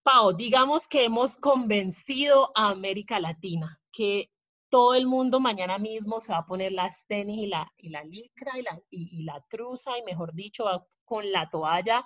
[0.02, 4.30] Pau, digamos que hemos convencido a América Latina que
[4.68, 8.02] todo el mundo mañana mismo se va a poner las tenis y la, y la
[8.04, 12.04] licra y la, y, la truza y mejor dicho, va con la toalla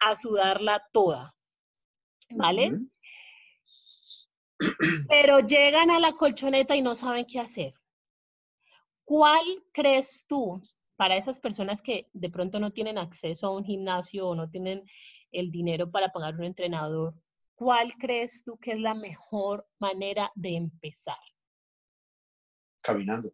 [0.00, 1.34] a sudarla toda.
[2.30, 2.72] ¿Vale?
[5.08, 7.74] Pero llegan a la colchoneta y no saben qué hacer.
[9.04, 10.60] ¿Cuál crees tú
[10.96, 14.84] para esas personas que de pronto no tienen acceso a un gimnasio o no tienen
[15.30, 17.14] el dinero para pagar un entrenador,
[17.54, 21.18] ¿cuál crees tú que es la mejor manera de empezar?
[22.82, 23.32] Caminando.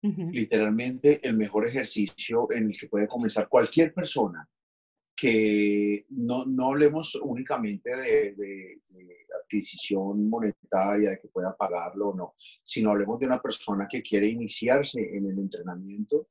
[0.00, 4.48] Literalmente el mejor ejercicio en el que puede comenzar cualquier persona
[5.16, 8.80] que no, no hablemos únicamente de,
[9.42, 14.28] adquisición monetaria, de que pueda pagarlo o no, sino hablemos de una persona que quiere
[14.28, 16.28] iniciarse en el entrenamiento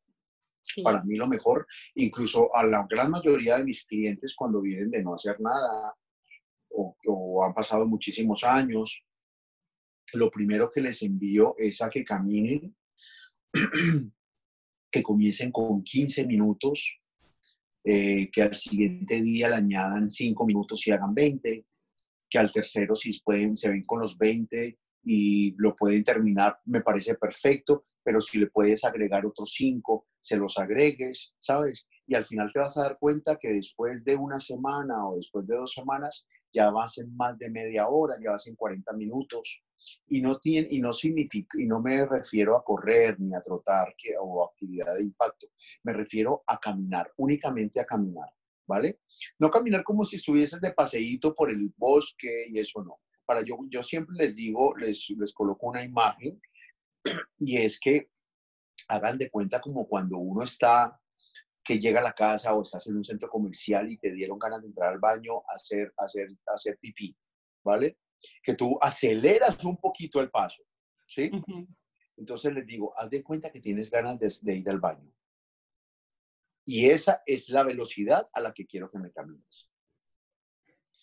[0.83, 5.03] para mí lo mejor, incluso a la gran mayoría de mis clientes cuando vienen de
[5.03, 5.95] no hacer nada
[6.69, 9.03] o, han pasado muchísimos años,
[10.13, 12.75] lo primero que les envío es a que caminen,
[14.91, 16.99] que comiencen con 15 minutos,
[17.83, 21.65] eh, que al siguiente día le añadan 5 minutos y hagan 20,
[22.29, 26.81] que al tercero si pueden, se ven con los 20 y lo pueden terminar, me
[26.81, 31.87] parece perfecto, pero si le puedes agregar otros 5, se los agregues, ¿sabes?
[32.05, 35.47] Y al final te vas a dar cuenta que después de una semana o después
[35.47, 39.63] de dos semanas ya vas en más de media hora, ya vas en 40 minutos.
[40.09, 43.95] Y no, tiene, y no significa, y no me refiero a correr ni a trotar
[43.97, 45.47] que, o actividad de impacto,
[45.83, 48.29] me refiero a caminar, únicamente a caminar,
[48.67, 48.99] ¿vale?
[49.39, 52.99] No caminar como si estuvieses de paseíto por el bosque y eso no.
[53.25, 56.41] Para yo, yo siempre les digo, les, les coloco una imagen
[57.37, 58.09] y es que
[58.87, 60.99] hagan de cuenta como cuando uno está,
[61.63, 64.61] que llega a la casa o estás en un centro comercial y te dieron ganas
[64.61, 67.15] de entrar al baño a hacer, hacer, hacer pipí,
[67.61, 67.97] ¿vale?
[68.41, 70.63] Que tú aceleras un poquito el paso,
[71.05, 71.29] ¿sí?
[72.15, 75.11] Entonces les digo, haz de cuenta que tienes ganas de, ir al baño.
[76.63, 79.69] Y esa es la velocidad a la que quiero que me camines.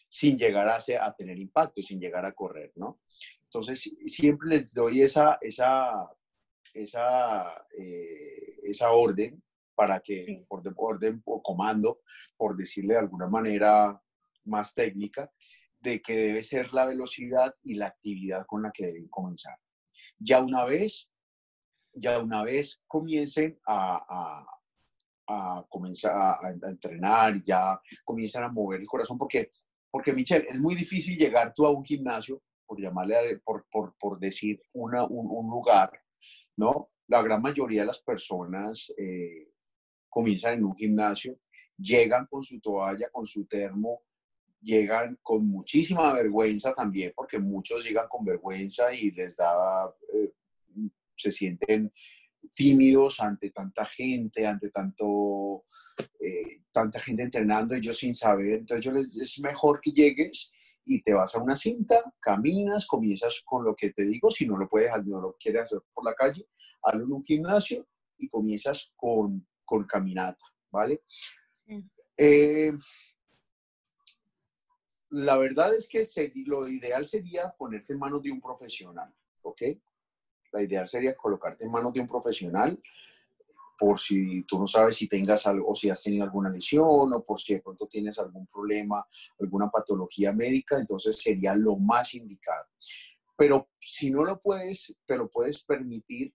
[0.08, 3.00] Sin llegar a, a tener impacto, sin llegar a correr, ¿no?
[3.42, 6.08] Entonces, siempre les doy esa, esa
[6.74, 9.42] esa, eh, esa orden
[9.74, 12.00] para que, por orden o comando,
[12.36, 14.00] por decirle de alguna manera
[14.44, 15.30] más técnica,
[15.80, 19.56] de que debe ser la velocidad y la actividad con la que deben comenzar.
[20.18, 21.10] Ya una vez,
[21.92, 24.46] ya una vez comiencen a,
[25.26, 29.50] a, comenzar a, entrenar, ya comienzan a mover el corazón, porque,
[29.90, 34.18] porque Michelle, es muy difícil llegar tú a un gimnasio, por llamarle, por, por, por
[34.18, 35.92] decir una, un, un lugar,
[36.56, 36.90] ¿no?
[37.08, 39.50] La gran mayoría de las personas eh,
[40.08, 41.38] comienzan en un gimnasio,
[41.76, 44.02] llegan con su toalla, con su termo,
[44.62, 50.32] llegan con muchísima vergüenza también, porque muchos llegan con vergüenza y les da, eh,
[51.16, 51.92] se sienten
[52.54, 55.64] tímidos ante tanta gente, ante tanto,
[56.20, 58.60] eh, tanta gente entrenando, ellos sin saber.
[58.60, 60.50] Entonces yo les, es mejor que llegues
[60.84, 64.56] y te vas a una cinta, caminas, comienzas con lo que te digo, si no
[64.56, 66.46] lo puedes, no lo quieres hacer por la calle,
[66.82, 67.86] hazlo en un gimnasio
[68.18, 71.02] y comienzas con, con caminata, ¿vale?
[72.16, 72.72] Eh,
[75.10, 76.06] la verdad es que
[76.46, 79.62] lo ideal sería ponerte en manos de un profesional, ¿ok?
[80.52, 82.80] La ideal sería colocarte en manos de un profesional
[83.78, 87.24] por si tú no sabes si tengas algo, o si has tenido alguna lesión, o
[87.24, 89.04] por si de pronto tienes algún problema,
[89.40, 92.66] alguna patología médica, entonces sería lo más indicado.
[93.36, 96.32] Pero si no lo puedes, te lo puedes permitir,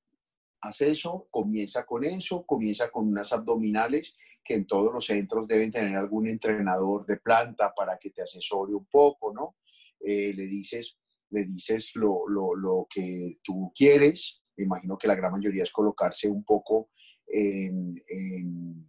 [0.61, 5.71] haz eso, comienza con eso, comienza con unas abdominales que en todos los centros deben
[5.71, 9.55] tener algún entrenador de planta para que te asesore un poco, ¿no?
[9.99, 10.97] Eh, le dices,
[11.29, 16.89] le dices lo, que tú quieres, imagino que la gran mayoría es colocarse un poco
[17.29, 18.87] en,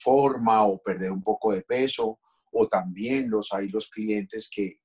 [0.00, 2.20] forma o perder un poco de peso,
[2.52, 4.80] o también los hay los clientes que,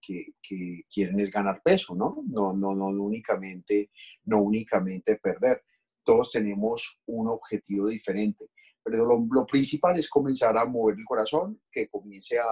[0.89, 2.23] quieren es ganar peso, ¿no?
[2.27, 3.91] No, no, no, únicamente,
[4.25, 5.63] no únicamente perder
[6.03, 8.49] todos tenemos un objetivo diferente.
[8.83, 12.43] Pero lo, principal es comenzar a mover el corazón, que comience a,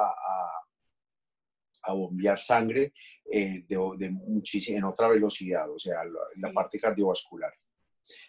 [1.84, 2.94] a, bombear sangre
[3.30, 7.52] eh, de, de en otra velocidad, o sea, la, la parte cardiovascular.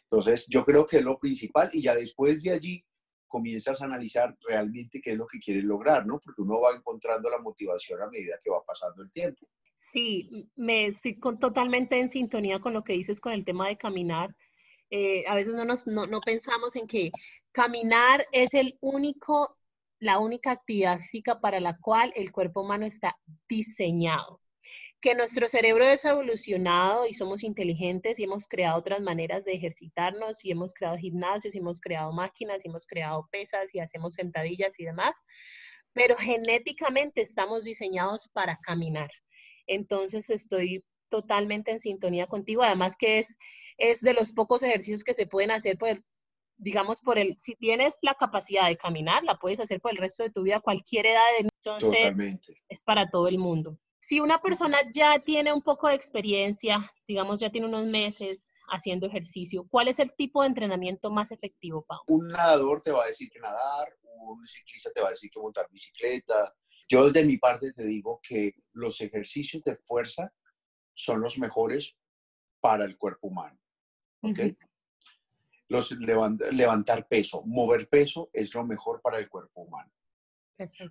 [0.03, 2.85] Entonces, yo creo que es lo principal y ya después de allí
[3.33, 6.21] comienzas a analizar realmente qué es lo que quieres lograr, ¿no?
[6.23, 9.49] Porque uno va encontrando la motivación a medida que va pasando el tiempo.
[9.79, 14.37] Sí, me estoy totalmente en sintonía con lo que dices con el tema de caminar.
[14.91, 17.11] Eh, a veces no, nos, no, pensamos en que
[17.51, 19.57] caminar es el único,
[19.99, 23.17] la única actividad física para la cual el cuerpo humano está
[23.49, 24.42] diseñado.
[25.01, 30.45] Que nuestro cerebro es evolucionado y somos inteligentes y hemos creado otras maneras de ejercitarnos
[30.45, 34.79] y hemos creado gimnasios y hemos creado máquinas y hemos creado pesas y hacemos sentadillas
[34.79, 35.15] y demás,
[35.93, 39.11] pero genéticamente estamos diseñados para caminar.
[39.67, 43.35] Entonces estoy totalmente en sintonía contigo, además que es,
[43.77, 46.03] es de los pocos ejercicios que se pueden hacer por
[46.63, 50.23] digamos, por el, si tienes la capacidad de caminar, la puedes hacer por el resto
[50.23, 52.63] de tu vida, cualquier edad, entonces Totalmente.
[52.69, 53.79] es para todo el mundo.
[54.13, 59.07] Si una persona ya tiene un poco de experiencia, digamos, ya tiene unos meses haciendo
[59.07, 62.01] ejercicio, ¿cuál es el tipo de entrenamiento más efectivo, Pau?
[62.09, 65.41] Un nadador te va a decir que nadar, un ciclista te va a decir que
[65.41, 66.55] montar bicicleta.
[66.87, 70.31] Yo desde mi parte te digo que los ejercicios de fuerza
[70.93, 71.97] son los mejores
[72.61, 73.59] para el cuerpo humano.
[75.69, 79.91] Los levantar peso, mover peso es lo mejor para el cuerpo humano.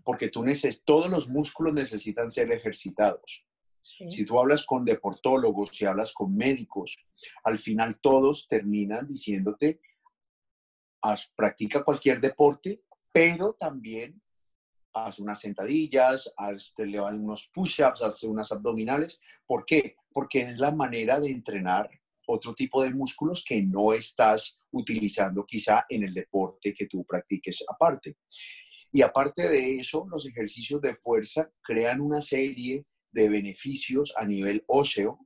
[0.04, 3.46] Porque tú neces todos los músculos necesitan ser ejercitados.
[3.84, 6.98] Si tú hablas con deportólogos, si hablas con médicos,
[7.44, 9.82] al final todos terminan diciéndote,
[11.36, 14.22] practica cualquier deporte, pero también
[14.94, 19.20] haz unas sentadillas, haz, te unos push-ups, haz unas abdominales.
[19.46, 19.96] ¿Por qué?
[20.12, 21.90] Porque es la manera de entrenar
[22.28, 27.64] otro tipo de músculos que no estás utilizando quizá en el deporte que tú practiques
[27.68, 28.18] aparte.
[28.92, 34.64] Y aparte de eso, los ejercicios de fuerza crean una serie de beneficios a nivel
[34.68, 35.20] óseo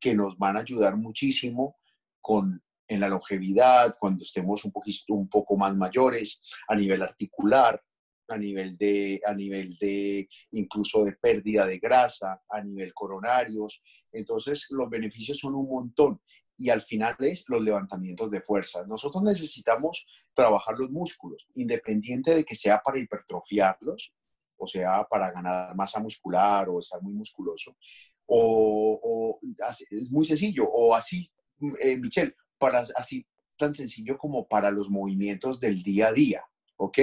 [0.00, 1.76] que nos van a ayudar muchísimo
[2.20, 7.80] con en la longevidad, cuando estemos un, poquito, un poco más mayores, a nivel articular,
[8.28, 13.80] a nivel de, a nivel de incluso de pérdida de grasa, a nivel coronarios.
[14.10, 16.20] Entonces, los beneficios son un montón
[16.60, 18.84] y al final es los levantamientos de fuerza.
[18.86, 24.12] Nosotros necesitamos trabajar los músculos, independiente de que sea para hipertrofiarlos,
[24.58, 27.74] o sea, para ganar masa muscular o estar muy musculoso,
[28.26, 29.40] o,
[29.90, 31.26] es muy sencillo, o así,
[31.80, 36.44] eh, Michelle, para así tan sencillo como para los movimientos del día a día.
[36.76, 36.98] ¿Ok?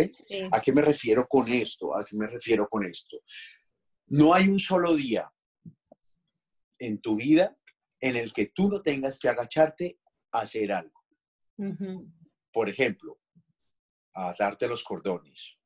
[0.52, 1.96] ¿A qué me refiero con esto?
[1.96, 3.18] ¿A qué me refiero con esto?
[4.08, 5.32] No hay un solo día
[6.80, 7.56] en tu vida
[8.08, 10.00] en el que tú no tengas que agacharte
[10.32, 11.04] a hacer algo.
[12.52, 13.20] Por ejemplo,
[14.14, 15.58] a darte los cordones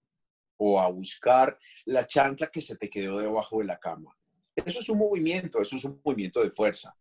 [0.57, 4.15] o a buscar la chancla que se te quedó debajo de la cama.
[4.55, 6.95] Eso es un movimiento, eso es un movimiento de fuerza,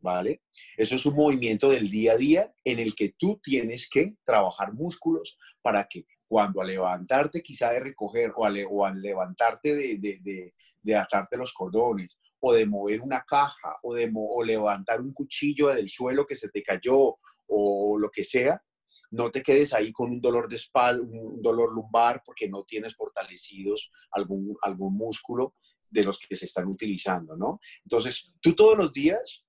[0.00, 0.42] ¿vale?
[0.76, 4.72] Eso es un movimiento del día a día en el que tú tienes que trabajar
[4.74, 9.96] músculos para que cuando al levantarte quizá de recoger o al, o al levantarte de,
[9.98, 15.12] de, de, atarte los cordones o de mover una caja o de o levantar un
[15.12, 17.16] cuchillo del suelo que se te cayó
[17.48, 18.62] o lo que sea,
[19.10, 22.94] no te quedes ahí con un dolor de espalda, un dolor lumbar porque no tienes
[22.94, 25.54] fortalecidos algún, algún músculo
[25.88, 27.60] de los que se están utilizando, ¿no?
[27.84, 29.44] Entonces, tú todos los días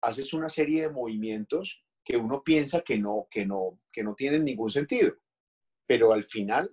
[0.00, 4.44] haces una serie de movimientos que uno piensa que no, que no, que no tienen
[4.44, 5.14] ningún sentido
[5.90, 6.70] pero al final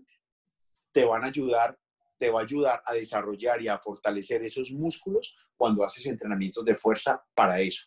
[0.91, 1.75] te van a ayudar,
[2.17, 6.75] te va a ayudar a desarrollar y a fortalecer esos músculos cuando haces entrenamientos de
[6.75, 7.85] fuerza para eso.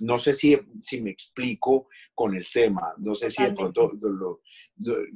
[0.00, 3.92] No sé si, si me explico con el tema, no sé si de pronto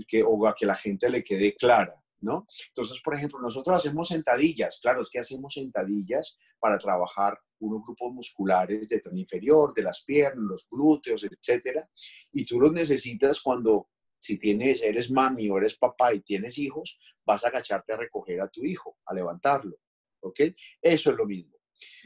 [0.09, 1.95] que, o a que la gente le quede clara.
[2.22, 2.47] ¿No?
[2.66, 8.12] Entonces, por ejemplo, nosotros hacemos sentadillas, claro, es que hacemos sentadillas para trabajar unos grupos
[8.12, 11.89] musculares de tren inferior, de las piernas, los glúteos, etcétera,
[12.31, 13.89] y tú los necesitas cuando
[14.21, 18.41] si tienes, eres mami o eres papá y tienes hijos, vas a agacharte a recoger
[18.41, 19.77] a tu hijo, a levantarlo.
[20.21, 20.41] ¿Ok?
[20.81, 21.57] Eso es lo mismo.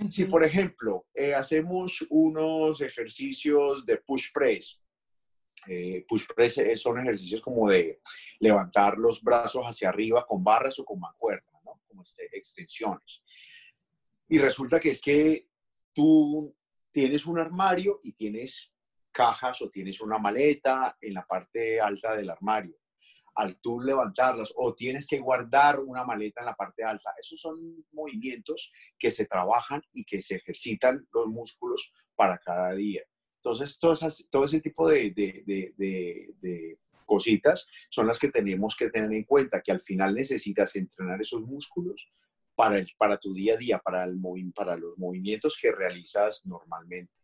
[0.08, 4.80] Si, por ejemplo, eh, hacemos unos ejercicios de push press,
[5.66, 8.00] Eh, push press son ejercicios como de
[8.38, 11.80] levantar los brazos hacia arriba con barras o con mancuernas, ¿no?
[11.88, 13.22] Como este, extensiones.
[14.28, 15.48] Y resulta que es que
[15.94, 16.54] tú
[16.92, 18.73] tienes un armario y tienes
[19.14, 22.76] cajas o tienes una maleta en la parte alta del armario.
[23.36, 27.14] Al tú levantarlas o tienes que guardar una maleta en la parte alta.
[27.18, 33.02] Esos son movimientos que se trabajan y que se ejercitan los músculos para cada día.
[33.36, 39.60] Entonces, todo ese tipo de, de, cositas son las que tenemos que tener en cuenta,
[39.60, 42.08] que al final necesitas entrenar esos músculos
[42.54, 44.18] para, el, para tu día a día, para, el,
[44.54, 47.23] para los movimientos que realizas normalmente.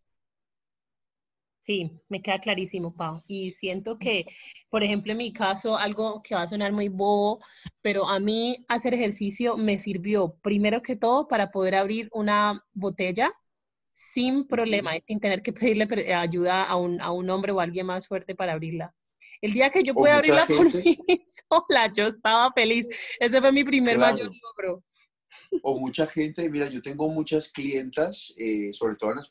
[1.71, 3.23] Sí, me queda clarísimo, Pau.
[3.29, 4.27] Y siento que,
[4.71, 7.39] por ejemplo, en mi caso, algo que va a sonar muy bobo,
[7.81, 13.33] pero a mí hacer ejercicio me sirvió primero que todo para poder abrir una botella
[13.93, 17.87] sin problema, sin tener que pedirle ayuda a un, a un hombre o a alguien
[17.87, 18.93] más fuerte para abrirla.
[19.41, 20.99] El día que yo pude abrirla por mí
[21.29, 22.89] sola, yo estaba feliz.
[23.21, 24.83] Ese fue mi primer mayor logro.
[25.63, 29.31] O mucha gente, mira, yo tengo muchas clientas, eh, sobre todo en las,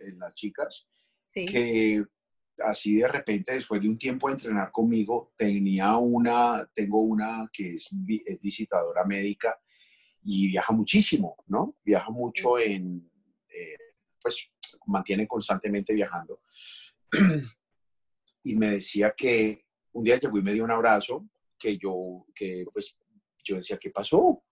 [0.00, 0.88] en, las chicas,
[1.46, 2.04] que
[2.64, 7.74] así de repente, después de un tiempo de entrenar conmigo, tenía una, tengo una que
[7.74, 7.88] es,
[8.40, 9.58] visitadora médica
[10.22, 11.76] y viaja muchísimo, ¿no?
[11.84, 13.10] Viaja mucho en,
[13.48, 13.76] eh,
[14.20, 14.50] pues
[14.86, 16.42] mantiene constantemente viajando.
[18.42, 21.28] y me decía que un día llegó y me dio un abrazo,
[21.58, 22.96] que yo, que pues
[23.44, 24.42] yo decía, ¿qué pasó?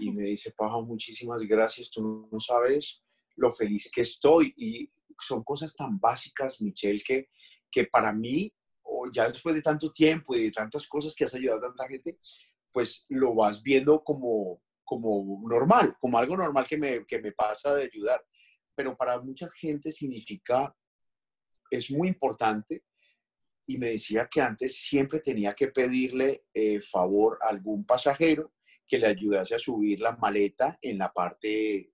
[0.00, 3.02] Y me dice, Paja, muchísimas gracias, tú no sabes
[3.36, 4.52] lo feliz que estoy.
[4.56, 4.90] Y
[5.20, 7.28] son cosas tan básicas, Michelle, que,
[7.70, 8.52] que para mí,
[8.82, 11.88] o ya después de tanto tiempo y de tantas cosas que has ayudado a tanta
[11.88, 12.18] gente,
[12.72, 17.74] pues lo vas viendo como, como normal, como algo normal que me, que me pasa
[17.74, 18.24] de ayudar.
[18.74, 20.74] Pero para mucha gente significa,
[21.70, 22.84] es muy importante.
[23.66, 28.52] Y me decía que antes siempre tenía que pedirle eh, favor a algún pasajero
[28.86, 31.93] que le ayudase a subir la maleta en la parte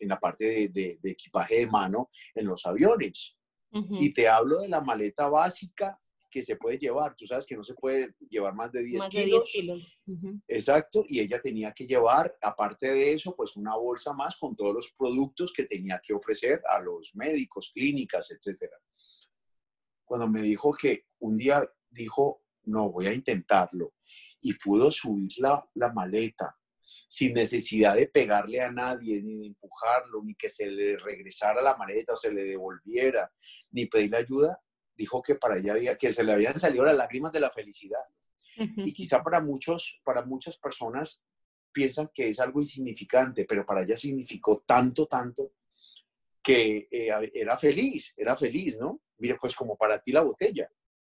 [0.00, 3.34] en la parte de, equipaje de mano en los aviones.
[3.70, 7.14] Y te hablo de la maleta básica que se puede llevar.
[7.16, 10.00] Tú sabes que no se puede llevar más de 10 kilos.
[10.46, 11.04] Exacto.
[11.06, 14.92] Y ella tenía que llevar, aparte de eso, pues una bolsa más con todos los
[14.96, 18.72] productos que tenía que ofrecer a los médicos, clínicas, etc.
[20.04, 23.94] Cuando me dijo que un día dijo, no, voy a intentarlo.
[24.40, 26.57] Y pudo subir la, la maleta
[27.06, 31.76] sin necesidad de pegarle a nadie, ni de empujarlo, ni que se le regresara la
[31.76, 33.30] maleta o se le devolviera,
[33.70, 34.60] ni pedirle ayuda,
[34.94, 38.02] dijo que para ella había, que se le habían salido las lágrimas de la felicidad.
[38.56, 41.22] Y quizá para muchos, para muchas personas
[41.70, 45.52] piensan que es algo insignificante, pero para ella significó tanto, tanto
[46.42, 49.00] que eh, era feliz, era feliz, ¿no?
[49.18, 50.68] Mire, pues como para ti la botella.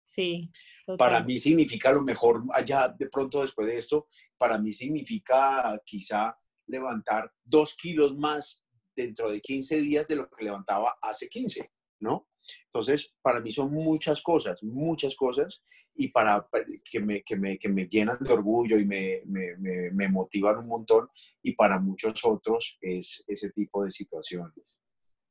[0.05, 0.51] Sí.
[0.97, 6.37] Para mí significa lo mejor, allá de pronto después de esto, para mí significa quizá
[6.67, 8.61] levantar dos kilos más
[8.95, 12.29] dentro de 15 días de lo que levantaba hace 15, ¿no?
[12.65, 15.63] Entonces, para mí son muchas cosas, muchas cosas,
[15.95, 16.47] y para
[16.83, 19.55] que me, que me, que me llenan de orgullo y me, me,
[19.91, 21.09] me, motivan un montón,
[21.41, 24.79] y para muchos otros es ese tipo de situaciones.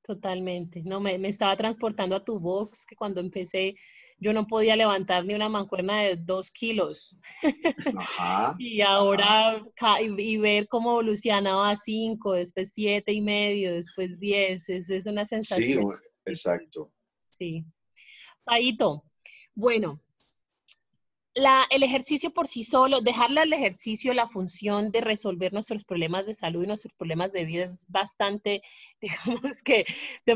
[0.02, 3.76] Totalmente, no, me, me estaba transportando a tu box, que cuando empecé
[4.18, 7.16] yo no podía levantar ni una mancuerna de dos kilos.
[8.58, 9.62] y ahora,
[10.00, 15.26] y, ver cómo evolucionaba a cinco, después siete y medio, después diez, es, es una
[15.26, 15.92] sensación.
[15.92, 16.92] Sí, exacto.
[17.28, 17.64] Sí.
[18.44, 19.04] Paito,
[19.54, 20.00] bueno,
[21.34, 26.34] el ejercicio por sí solo, dejarle al ejercicio la función de resolver nuestros problemas de
[26.34, 28.62] salud y nuestros problemas de vida es bastante,
[29.00, 29.84] digamos que,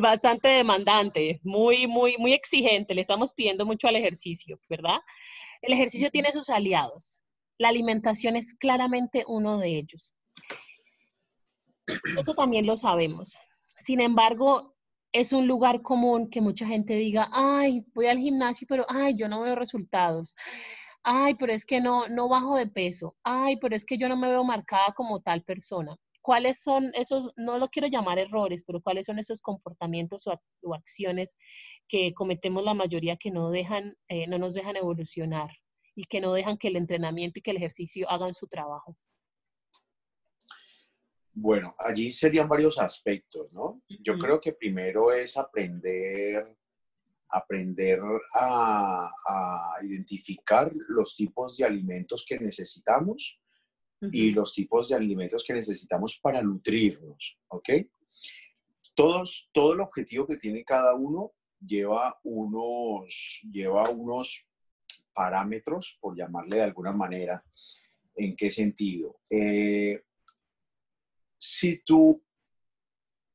[0.01, 2.95] bastante demandante, muy, muy, muy exigente.
[2.95, 4.99] Le estamos pidiendo mucho al ejercicio, ¿verdad?
[5.63, 7.21] El ejercicio tiene sus aliados.
[7.59, 10.13] La alimentación es claramente uno de ellos.
[12.19, 13.35] Eso también lo sabemos.
[13.85, 14.77] Sin embargo,
[15.13, 19.29] es un lugar común que mucha gente diga, ay, voy al gimnasio, pero ay, yo
[19.29, 20.37] no veo resultados
[21.11, 24.17] ay, pero es que no, no bajo de peso, ay, pero es que yo no
[24.17, 25.97] me veo marcada como tal persona.
[26.21, 31.35] ¿Cuáles son esos, no lo quiero llamar errores, pero cuáles son esos comportamientos o, acciones
[31.89, 35.51] que cometemos la mayoría que no, dejan, eh, no nos dejan evolucionar
[35.95, 38.95] y que no dejan que el entrenamiento y que el ejercicio hagan su trabajo?
[41.33, 43.81] Bueno, allí serían varios aspectos, ¿no?
[43.89, 46.58] Yo creo que primero es aprender
[47.31, 48.01] aprender
[48.35, 49.11] a,
[49.83, 53.41] identificar los tipos de alimentos que necesitamos
[54.01, 57.71] y los tipos de alimentos que necesitamos para nutrirnos, ¿ok?
[58.95, 61.33] Todos, todo el objetivo que tiene cada uno
[61.65, 64.47] lleva unos, lleva unos
[65.13, 67.45] parámetros, por llamarle de alguna manera.
[68.15, 69.21] ¿En qué sentido?
[69.31, 70.03] Eh,
[71.37, 72.23] si tú,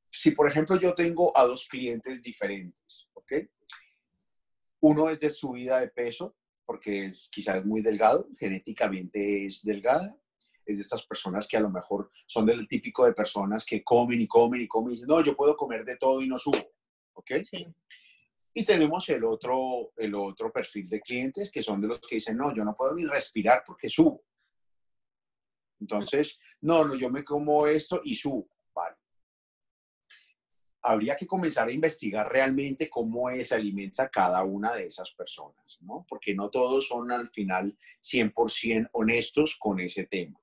[0.09, 3.33] si por ejemplo yo tengo a dos clientes diferentes, ¿ok?
[4.85, 10.13] Uno es de subida de peso, porque es quizás muy delgado, genéticamente es delgada,
[10.65, 14.19] es de estas personas que a lo mejor son del típico de personas que comen
[14.19, 16.73] y comen y comen y dicen, no, yo puedo comer de todo y no subo,
[17.13, 17.31] ¿ok?
[18.53, 22.35] Y tenemos el otro, el otro perfil de clientes que son de los que dicen,
[22.35, 24.25] no, yo no puedo ni respirar porque subo.
[25.79, 28.49] Entonces, no, no, yo me como esto y subo.
[30.83, 36.05] Habría que comenzar a investigar realmente cómo se alimenta cada una de esas personas, ¿no?
[36.07, 40.39] Porque no todos son al final 100% honestos con ese tema.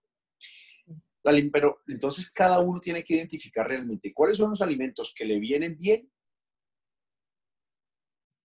[1.23, 5.77] Pero entonces cada uno tiene que identificar realmente cuáles son los alimentos que le vienen
[5.77, 6.11] bien.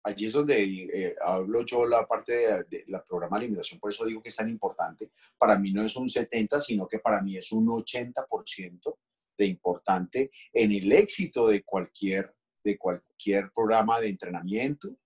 [0.04, 4.06] Allí es donde eh, hablo yo la parte de, la programa de alimentación, por eso
[4.06, 5.10] digo que es tan importante.
[5.38, 8.98] Para mí no es un 70, sino que para mí es un 80%
[9.38, 14.98] de importante en el éxito de cualquier, de cualquier programa de entrenamiento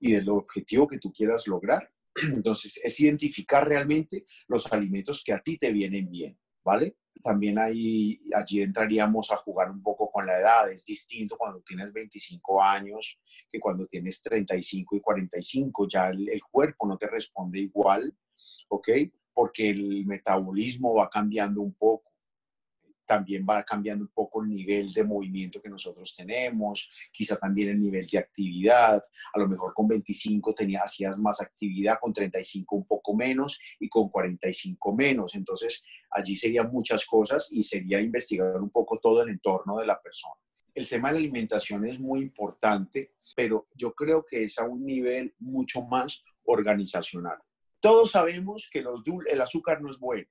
[0.00, 1.90] y del objetivo que tú quieras lograr.
[2.32, 6.38] Entonces, es identificar realmente los alimentos que a ti te vienen bien.
[6.64, 6.96] ¿vale?
[7.22, 10.70] También ahí, allí entraríamos a jugar un poco con la edad.
[10.70, 15.88] Es distinto cuando tienes 25 años que cuando tienes 35 y 45.
[15.88, 18.16] Ya el, el cuerpo no te responde igual,
[18.68, 18.88] ¿ok?
[19.32, 22.13] Porque el metabolismo va cambiando un poco
[23.06, 27.80] también va cambiando un poco el nivel de movimiento que nosotros tenemos, quizá también el
[27.80, 29.02] nivel de actividad.
[29.32, 33.88] A lo mejor con 25 tenías, hacías más actividad, con 35 un poco menos y
[33.88, 35.34] con 45 menos.
[35.34, 40.00] Entonces, allí serían muchas cosas y sería investigar un poco todo el entorno de la
[40.00, 40.34] persona.
[40.74, 44.84] El tema de la alimentación es muy importante, pero yo creo que es a un
[44.84, 47.38] nivel mucho más organizacional.
[47.78, 50.26] Todos sabemos que el azúcar no es bueno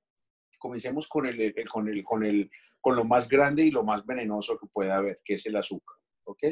[0.64, 2.50] comencemos con, el, con, el, con, el,
[2.80, 5.98] con lo más grande y lo más venenoso que puede haber, que es el azúcar.
[6.24, 6.44] ¿ok?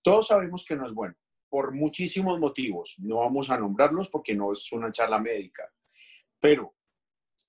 [0.00, 1.16] Todos sabemos que no es bueno,
[1.48, 2.94] por muchísimos motivos.
[2.98, 5.64] No vamos a nombrarlos porque no es una charla médica.
[6.38, 6.76] Pero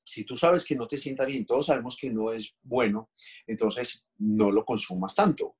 [0.03, 3.11] si tú sabes que no te sienta bien, todos sabemos que no es bueno,
[3.45, 5.55] entonces no lo consumas tanto.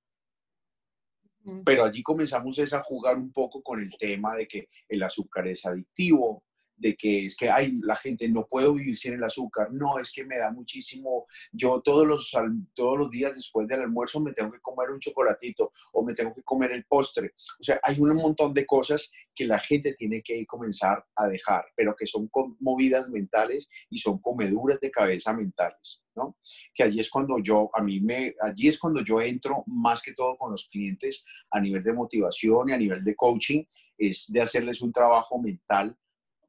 [1.63, 5.63] Pero allí comenzamos a jugar un poco con el tema de que el azúcar es
[5.67, 6.43] adictivo,
[6.81, 9.71] de que es que ay, la gente no puedo vivir sin el azúcar.
[9.71, 11.25] No, es que me da muchísimo.
[11.51, 12.31] Yo todos los,
[12.73, 16.33] todos los días después del almuerzo me tengo que comer un chocolatito o me tengo
[16.33, 17.33] que comer el postre.
[17.59, 21.65] O sea, hay un montón de cosas que la gente tiene que comenzar a dejar,
[21.75, 22.29] pero que son
[22.59, 26.01] movidas mentales y son comeduras de cabeza mentales.
[26.15, 26.37] ¿no?
[26.73, 30.13] Que allí es cuando yo, a mí me, allí es cuando yo entro más que
[30.13, 33.63] todo con los clientes a nivel de motivación y a nivel de coaching,
[33.97, 35.95] es de hacerles un trabajo mental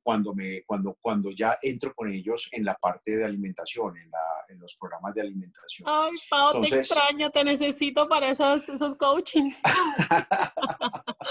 [0.02, 4.18] cuando, me, cuando, cuando ya entro con ellos en la parte de alimentación, en, la,
[4.48, 5.88] en los programas de alimentación.
[5.88, 9.58] Ay, Pau, te extraño, te necesito para esos, esos coachings.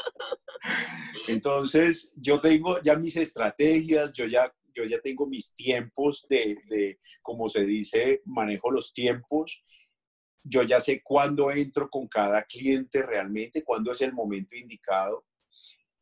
[1.28, 7.00] Entonces, yo tengo ya mis estrategias, yo ya, yo ya tengo mis tiempos de, de,
[7.22, 9.64] como se dice, manejo los tiempos.
[10.44, 15.26] Yo ya sé cuándo entro con cada cliente realmente, cuándo es el momento indicado.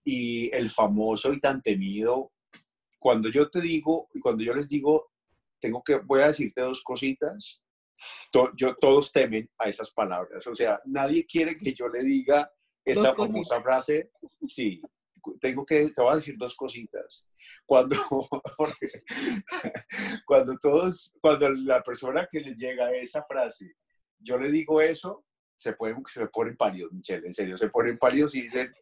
[0.03, 2.31] Y el famoso y tan temido
[2.99, 5.11] cuando yo te digo, y cuando yo les digo,
[5.59, 7.61] tengo que, voy a decirte dos cositas,
[8.55, 10.45] yo, todos temen a esas palabras.
[10.47, 12.51] O sea, nadie quiere que yo le diga
[12.85, 14.11] esa famosa frase.
[14.45, 14.81] Sí,
[15.39, 17.25] tengo que, te voy a decir dos cositas.
[17.65, 17.95] Cuando,
[20.25, 23.75] cuando todos, cuando la persona que le llega esa frase,
[24.19, 25.25] yo le digo eso,
[25.55, 28.73] se, pueden, se ponen pálidos, Michelle, en serio, se ponen pálidos y dicen,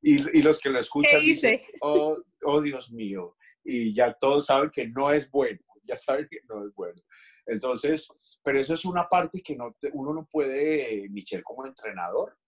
[0.00, 4.88] y, los que lo escuchan dicen, oh, oh, Dios mío, y ya todos saben que
[4.88, 7.02] no es bueno, ya saben que no es bueno.
[7.46, 8.06] Entonces,
[8.42, 12.38] pero eso es una parte que no uno no puede, Michelle, como entrenador,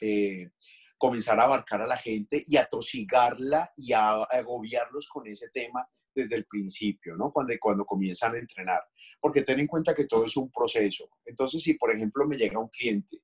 [0.00, 0.50] eh,
[0.98, 5.86] comenzar a abarcar a la gente y a tosigarla y a, agobiarlos con ese tema
[6.12, 7.32] desde el principio, ¿no?
[7.32, 8.82] Cuando, cuando comienzan a entrenar.
[9.20, 11.08] Porque ten en cuenta que todo es un proceso.
[11.24, 13.22] Entonces, si por ejemplo me llega un cliente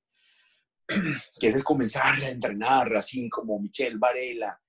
[1.39, 4.59] quieres comenzar a entrenar así como Michelle Varela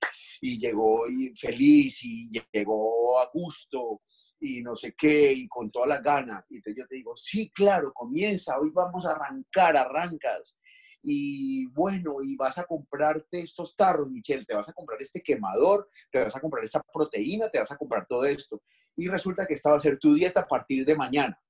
[0.41, 1.05] y llegó
[1.39, 4.03] feliz y llegó a gusto
[4.41, 6.45] y no sé qué y con toda la gana.
[6.49, 10.57] Y yo te digo, sí, claro, comienza, hoy vamos a arrancar, arrancas.
[11.03, 15.89] Y bueno, y vas a comprarte estos tarros, Michelle, te vas a comprar este quemador,
[16.11, 18.62] te vas a comprar esta proteína, te vas a comprar todo esto.
[18.97, 21.41] Y resulta que esta va a ser tu dieta a partir de mañana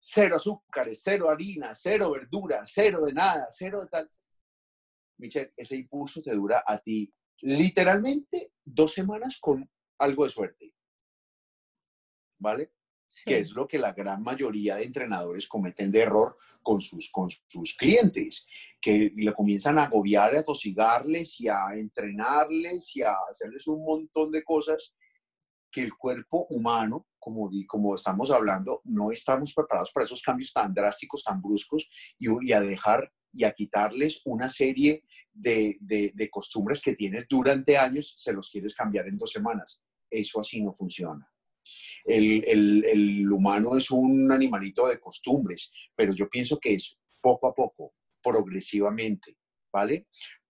[0.00, 4.10] cero azúcares, cero harina, cero verdura, cero de nada, cero de tal.
[5.18, 9.68] Michelle, ese impulso te dura a ti literalmente dos semanas con
[9.98, 10.74] algo de suerte.
[12.38, 12.72] ¿Vale?
[13.24, 17.30] que es lo que la gran mayoría de entrenadores cometen de error con sus, con
[17.30, 18.46] sus clientes,
[18.80, 24.30] que le comienzan a agobiar, a tosigarles y a entrenarles y a hacerles un montón
[24.30, 24.94] de cosas
[25.76, 30.72] que el cuerpo humano, como, como estamos hablando, no estamos preparados para esos cambios tan
[30.72, 31.86] drásticos, tan bruscos
[32.18, 35.04] y, a dejar y a quitarles una serie
[35.34, 39.82] de, de, de costumbres que tienes durante años, se los quieres cambiar en dos semanas.
[40.10, 41.30] Eso así no funciona.
[42.06, 47.48] El, el, el, humano es un animalito de costumbres, pero yo pienso que es poco
[47.48, 49.36] a poco, progresivamente,
[49.70, 50.06] ¿vale?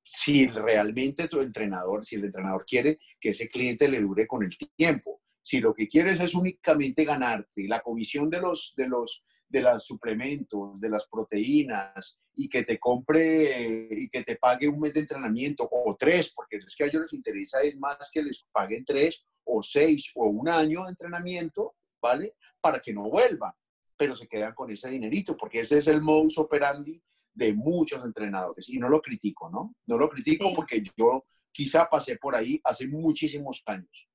[0.09, 4.57] Si realmente tu entrenador, si el entrenador quiere que ese cliente le dure con el
[4.57, 9.63] tiempo, si lo que quieres es únicamente ganarte la comisión de los, de los, de
[9.63, 14.95] los suplementos, de las proteínas y que te compre y que te pague un mes
[14.95, 18.47] de entrenamiento o tres, porque es que a ellos les interesa es más que les
[18.53, 22.35] paguen tres o seis o un año de entrenamiento, ¿vale?
[22.61, 23.53] Para que no vuelvan,
[23.97, 27.03] pero se quedan con ese dinerito, porque ese es el modus operandi
[27.37, 28.69] de muchos entrenadores.
[28.69, 29.77] Y no lo critico, ¿no?
[29.87, 34.09] No lo critico porque yo quizá pasé por ahí hace muchísimos años.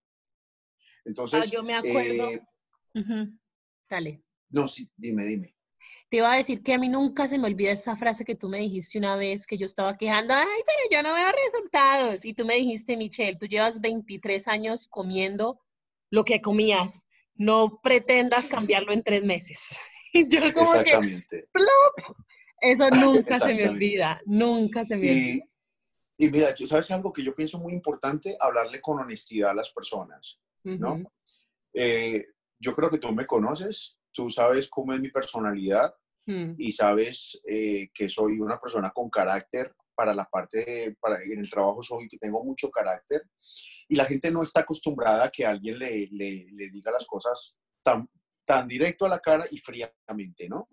[1.05, 2.32] Entonces, ah, yo me acuerdo.
[2.32, 2.41] Eh,
[3.89, 4.24] Dale.
[4.49, 5.55] No, sí, dime, dime.
[6.09, 8.49] Te iba a decir que a mí nunca se me olvida esa frase que tú
[8.49, 12.26] me dijiste una vez que yo estaba quejando, ay, pero yo no veo resultados.
[12.26, 15.59] Y tú me dijiste, Michelle, tú llevas 23 años comiendo
[16.09, 17.05] lo que comías.
[17.36, 19.59] No pretendas cambiarlo en tres meses.
[20.13, 21.47] Y yo como Exactamente.
[21.53, 22.17] ¡plop!
[22.62, 25.45] Eso nunca se me olvida, nunca se me olvida.
[26.18, 28.38] Y mira, ¿sabes algo que yo pienso muy importante?
[28.39, 31.01] Hablarle con honestidad a las personas, ¿no?
[31.74, 32.28] Eh,
[32.59, 35.93] yo creo que tú me conoces, tú sabes cómo es mi personalidad
[36.28, 36.53] hmm.
[36.57, 41.49] y sabes eh, que soy una persona con carácter para la parte, para, en el
[41.49, 43.24] trabajo soy que tengo mucho carácter
[43.88, 48.07] y la gente no está acostumbrada a que alguien le, le, diga las cosas tan,
[48.45, 50.70] tan directo a la cara y fríamente, ¿no?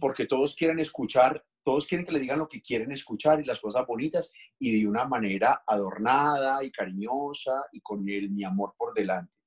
[0.00, 3.60] Porque todos quieren escuchar, todos quieren que le digan lo que quieren escuchar y las
[3.60, 8.94] cosas bonitas y de una manera adornada y cariñosa y con el, mi amor por
[8.94, 9.38] delante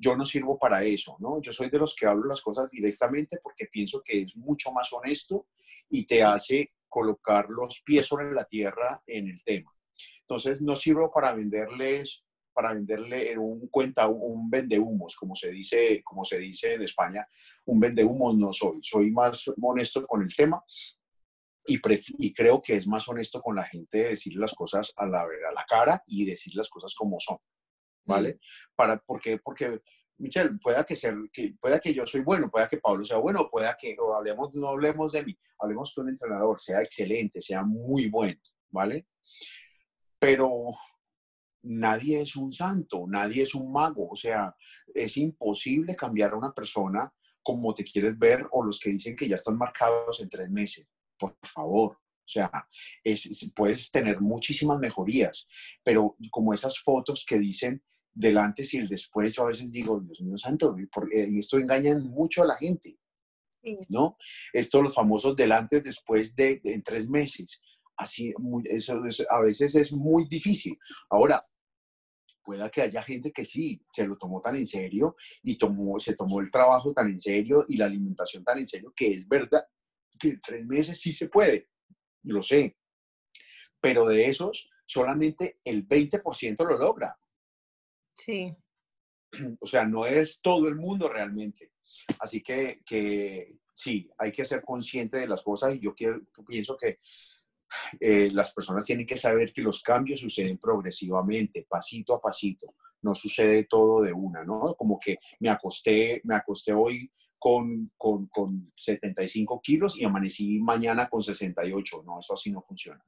[0.00, 1.42] yo no sirvo para eso, ¿no?
[1.42, 4.90] Yo soy de los que hablo las cosas directamente porque pienso que es mucho más
[4.94, 5.48] honesto
[5.90, 9.70] y te hace colocar los pies sobre la tierra en el tema.
[10.20, 16.24] Entonces, no sirvo para venderles para venderle un cuenta, un vendehumos, como se dice, como
[16.24, 17.26] se dice en España,
[17.66, 20.62] un vendehumos no soy, soy más honesto con el tema
[21.66, 21.80] y,
[22.18, 25.52] y, creo que es más honesto con la gente decir las cosas a la, a
[25.54, 27.38] la cara y decir las cosas como son.
[28.04, 28.40] ¿vale?
[28.74, 29.38] Para, ¿Por qué?
[29.38, 29.80] Porque,
[30.18, 33.48] Michelle, pueda que, ser, que, pueda que yo soy bueno, pueda que Pablo sea bueno,
[33.50, 37.62] pueda que, o hablemos, no hablemos de mí, hablemos que un entrenador sea excelente, sea
[37.62, 38.40] muy bueno,
[38.70, 39.06] ¿vale?
[40.18, 40.74] Pero
[41.62, 44.54] nadie es un santo, nadie es un mago, o sea,
[44.94, 49.28] es imposible cambiar a una persona como te quieres ver o los que dicen que
[49.28, 50.86] ya están marcados en tres meses.
[51.18, 52.50] Por favor, o sea,
[53.02, 55.46] es, puedes tener muchísimas mejorías,
[55.82, 57.82] pero como esas fotos que dicen
[58.12, 61.96] del antes y el después, yo a veces digo, Dios mío santo, porque esto engaña
[61.98, 62.98] mucho a la gente,
[63.88, 64.16] ¿no?
[64.52, 67.60] Esto, los famosos del antes, después de, en tres meses.
[67.96, 68.32] Así,
[68.64, 70.78] eso, a veces es muy difícil.
[71.10, 71.44] Ahora,
[72.42, 76.14] pueda que haya gente que sí, se lo tomó tan en serio y tomó, se
[76.14, 79.64] tomó el trabajo tan en serio y la alimentación tan en serio, que es verdad
[80.18, 81.70] que en tres meses sí se puede
[82.24, 82.76] lo sé,
[83.80, 87.18] pero de esos solamente el 20% lo logra.
[88.14, 88.54] Sí.
[89.60, 91.72] O sea, no es todo el mundo realmente.
[92.18, 96.76] Así que, que sí, hay que ser consciente de las cosas y yo quiero, pienso
[96.76, 96.98] que
[97.98, 103.14] eh, las personas tienen que saber que los cambios suceden progresivamente, pasito a pasito no
[103.14, 104.74] sucede todo de una, ¿no?
[104.74, 111.08] Como que me acosté, me acosté hoy con, con, con 75 kilos y amanecí mañana
[111.08, 113.02] con 68, no, eso así no funciona.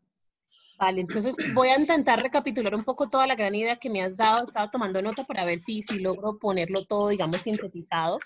[0.78, 4.16] Vale, entonces voy a intentar recapitular un poco toda la gran idea que me has
[4.16, 4.44] dado.
[4.44, 8.18] Estaba tomando nota para ver si, si logro ponerlo todo, digamos, sintetizado.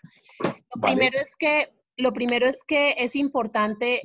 [0.75, 4.03] Lo, primero es que, lo primero es que es importante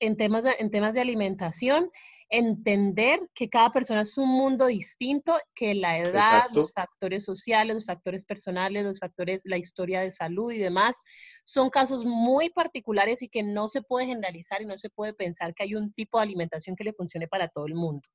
[0.00, 1.90] en temas de, en temas de alimentación
[2.30, 7.84] entender que cada persona es un mundo distinto, que la edad, los factores sociales, los
[7.84, 10.96] factores personales, los factores, la historia de salud y demás,
[11.44, 15.54] son casos muy particulares y que no se puede generalizar y no se puede pensar
[15.54, 18.08] que hay un tipo de alimentación que le funcione para todo el mundo,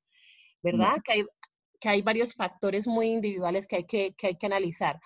[0.62, 0.96] ¿verdad?
[1.04, 1.24] Que, hay,
[1.80, 5.00] que hay varios factores muy individuales que hay que, que, hay que analizar.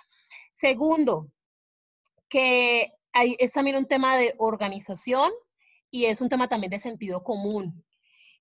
[0.51, 1.29] Segundo,
[2.29, 5.31] que hay, es también un tema de organización
[5.95, 7.85] y es un tema también de sentido común.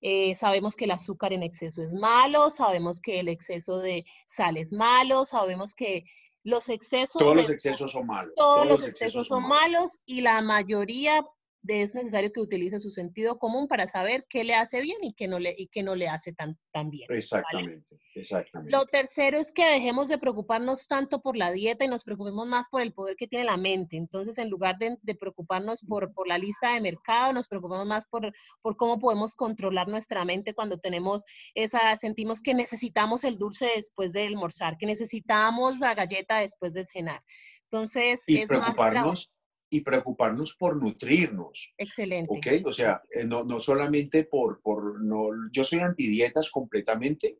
[0.01, 4.57] Eh, sabemos que el azúcar en exceso es malo, sabemos que el exceso de sal
[4.57, 6.03] es malo, sabemos que
[6.41, 7.19] los excesos...
[7.19, 8.33] Todos los excesos son malos.
[8.35, 11.23] Todos, los excesos, son malos y la mayoría
[11.67, 15.27] es necesario que utilice su sentido común para saber qué le hace bien y qué
[15.27, 17.07] no le, y qué no le hace tan, tan bien.
[17.09, 18.75] Exactamente, exactamente.
[18.75, 22.67] Lo tercero es que dejemos de preocuparnos tanto por la dieta y nos preocupemos más
[22.69, 23.97] por el poder que tiene la mente.
[23.97, 28.33] Entonces, en lugar de, preocuparnos por, por, la lista de mercado, nos preocupamos más por,
[28.61, 31.23] por cómo podemos controlar nuestra mente cuando tenemos
[31.55, 36.85] esa, sentimos que necesitamos el dulce después de almorzar, que necesitamos la galleta después de
[36.85, 37.21] cenar.
[37.69, 39.31] Entonces, y preocuparnos
[39.73, 41.73] y preocuparnos por nutrirnos.
[41.77, 42.31] Excelente.
[42.31, 42.67] ¿Ok?
[42.67, 47.39] O sea, eh, no, no solamente por, por no, yo soy antidietas completamente,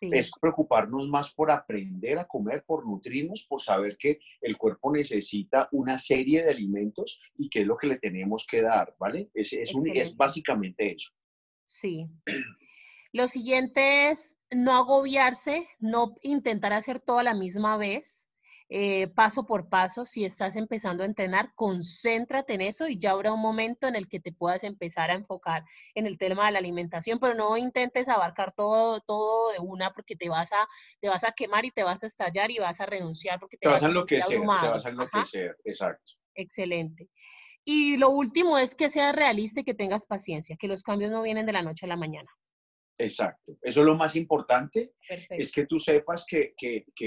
[0.00, 5.68] es preocuparnos más por aprender a comer, por nutrirnos, por saber que el cuerpo necesita
[5.72, 9.30] una serie de alimentos y qué es lo que le tenemos que dar, ¿vale?
[9.34, 11.10] Es, es, un, es básicamente eso.
[11.66, 12.08] Sí.
[13.12, 18.23] Lo siguiente es no agobiarse, no intentar hacer todo a la misma vez
[18.76, 20.04] eh, paso por paso.
[20.04, 24.08] Si estás empezando a entrenar, concéntrate en eso y ya habrá un momento en el
[24.08, 25.62] que te puedas empezar a enfocar
[25.94, 30.16] en el tema de la alimentación, pero no intentes abarcar todo, todo de una porque
[30.16, 30.66] te vas a,
[31.00, 33.68] te vas a quemar y te vas a estallar y vas a renunciar porque te,
[33.68, 36.14] vas, a enloquecer, te vas a enloquecer, exacto.
[36.34, 37.08] Excelente.
[37.62, 41.22] Y lo último es que seas realista y que tengas paciencia, que los cambios no
[41.22, 42.28] vienen de la noche a la mañana.
[42.96, 43.56] Exacto.
[43.60, 44.94] Eso es lo más importante,
[45.30, 46.54] es que tú sepas que,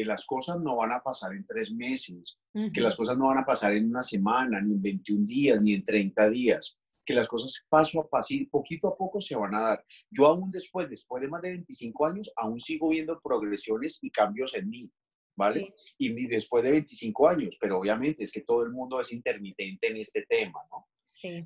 [0.05, 2.39] las cosas no van a pasar en tres meses,
[2.73, 5.73] que las cosas no van a pasar en una semana, ni en 21 días, ni
[5.73, 9.61] en 30 días, que las cosas paso a paso, poquito a poco se van a
[9.61, 9.85] dar.
[10.11, 14.53] Yo aún después, después de más de 25 años, aún sigo viendo progresiones y cambios
[14.55, 14.91] en mí,
[15.37, 15.73] ¿vale?
[15.97, 19.97] Y después de 25 años, pero obviamente es que todo el mundo es intermitente en
[19.97, 20.85] este tema, ¿no?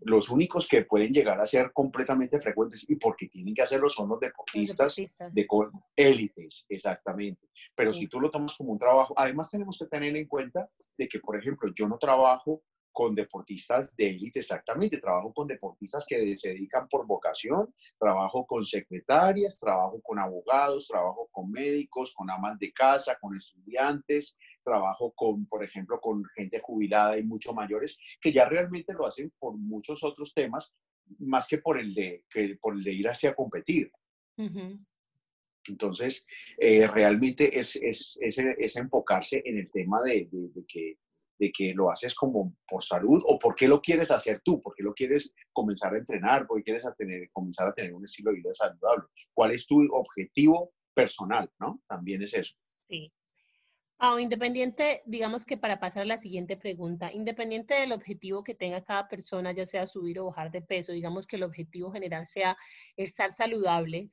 [0.02, 4.10] Los únicos que pueden llegar a ser completamente frecuentes y porque tienen que hacerlo son
[4.10, 5.48] los deportistas, de
[5.96, 7.50] élites, exactamente.
[7.76, 11.08] Pero si tú lo tomas como un trabajo, además tenemos que tener en cuenta de
[11.08, 16.36] que, por ejemplo, yo no trabajo con deportistas de élite exactamente, trabajo con deportistas que
[16.36, 22.60] se dedican por vocación, trabajo con secretarias, trabajo con abogados, trabajo con médicos, con amas
[22.60, 28.32] de casa, con estudiantes, trabajo con, por ejemplo, con gente jubilada y mucho mayores, que
[28.32, 30.74] ya realmente lo hacen por muchos otros temas,
[31.20, 33.92] más que por el de, que por el de ir hacia competir.
[35.68, 36.26] Entonces,
[36.58, 40.98] eh, realmente es, es, es, enfocarse en el tema de, de que
[41.42, 44.76] de que lo haces como por salud o por qué lo quieres hacer tú, por
[44.76, 48.04] qué lo quieres comenzar a entrenar, por qué quieres a tener, comenzar a tener un
[48.04, 49.06] estilo de vida saludable.
[49.34, 51.50] ¿Cuál es tu objetivo personal?
[51.60, 51.82] ¿no?
[51.88, 52.54] También es eso.
[52.88, 53.12] Sí.
[53.98, 58.84] Ah, independiente, digamos que para pasar a la siguiente pregunta, independiente del objetivo que tenga
[58.84, 62.56] cada persona, ya sea subir o bajar de peso, digamos que el objetivo general sea
[62.98, 64.12] estar saludables,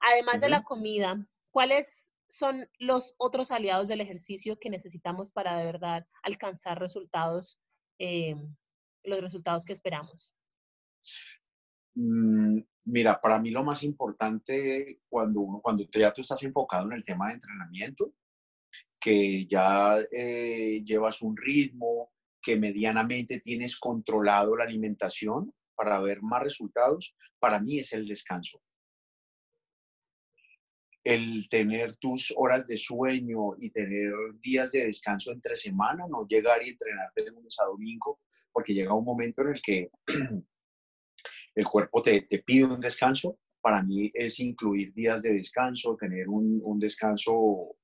[0.00, 5.58] además de la comida, ¿cuál es son los otros aliados del ejercicio que necesitamos para
[5.58, 7.60] de verdad alcanzar resultados,
[7.98, 8.36] eh,
[9.02, 10.32] los resultados que esperamos?
[11.94, 16.92] Mm, mira, para mí lo más importante cuando uno, cuando ya tú estás enfocado en
[16.92, 18.14] el tema de entrenamiento,
[19.00, 26.42] que ya eh, llevas un ritmo, que medianamente tienes controlado la alimentación para ver más
[26.42, 28.62] resultados, para mí es el descanso
[31.04, 36.64] el tener tus horas de sueño y tener días de descanso entre semana, no llegar
[36.64, 38.20] y entrenarte de lunes a domingo,
[38.52, 39.90] porque llega un momento en el que
[41.54, 43.38] el cuerpo te, pide un descanso.
[43.62, 47.76] Para mí es incluir días de descanso, tener un, descanso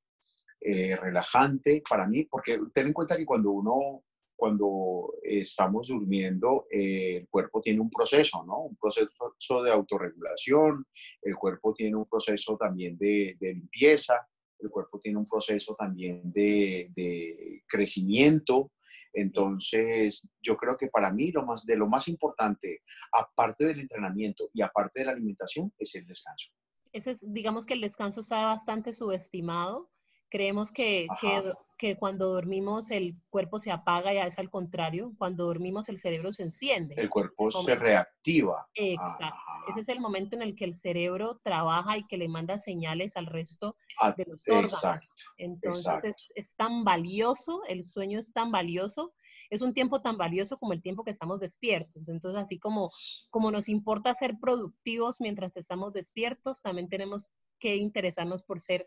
[0.60, 4.02] eh, relajante para mí, porque ten en cuenta que cuando uno
[4.36, 8.64] cuando estamos durmiendo, eh, el cuerpo tiene un proceso, ¿no?
[8.64, 10.86] Un proceso de autorregulación,
[11.22, 14.14] el cuerpo tiene un proceso también de, limpieza,
[14.58, 18.72] el cuerpo tiene un proceso también de, crecimiento.
[19.12, 22.82] Entonces, yo creo que para mí lo más, de lo más importante,
[23.12, 26.50] aparte del entrenamiento y aparte de la alimentación, es el descanso.
[26.92, 29.90] Ese digamos que el descanso está bastante subestimado
[30.28, 31.52] Creemos que, que,
[31.98, 36.42] cuando dormimos el cuerpo se apaga y es al contrario, cuando dormimos el cerebro se
[36.42, 36.94] enciende.
[36.96, 38.66] El cuerpo se reactiva.
[38.74, 39.36] Exacto.
[39.68, 43.16] Ese es el momento en el que el cerebro trabaja y que le manda señales
[43.16, 45.12] al resto ah, de los órganos.
[45.36, 49.12] Entonces Es, es tan valioso, el sueño es tan valioso
[49.50, 52.08] es un tiempo tan valioso como el tiempo que estamos despiertos.
[52.08, 52.88] Entonces, así como,
[53.30, 58.86] como nos importa ser productivos mientras estamos despiertos, también tenemos que interesarnos por ser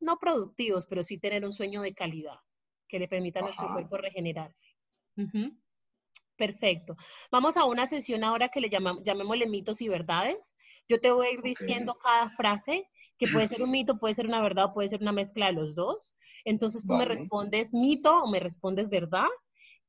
[0.00, 2.38] no productivos, pero sí tener un sueño de calidad
[2.88, 4.66] que le permita a nuestro cuerpo regenerarse.
[6.36, 6.96] Perfecto.
[7.30, 10.54] Vamos a una sesión ahora que le llamamos, llamémosle mitos y verdades.
[10.88, 12.88] Yo te voy a ir diciendo cada frase,
[13.18, 15.52] que puede ser un mito, puede ser una verdad, o puede ser una mezcla de
[15.52, 16.16] los dos.
[16.44, 19.28] Entonces tú me respondes mito o me respondes verdad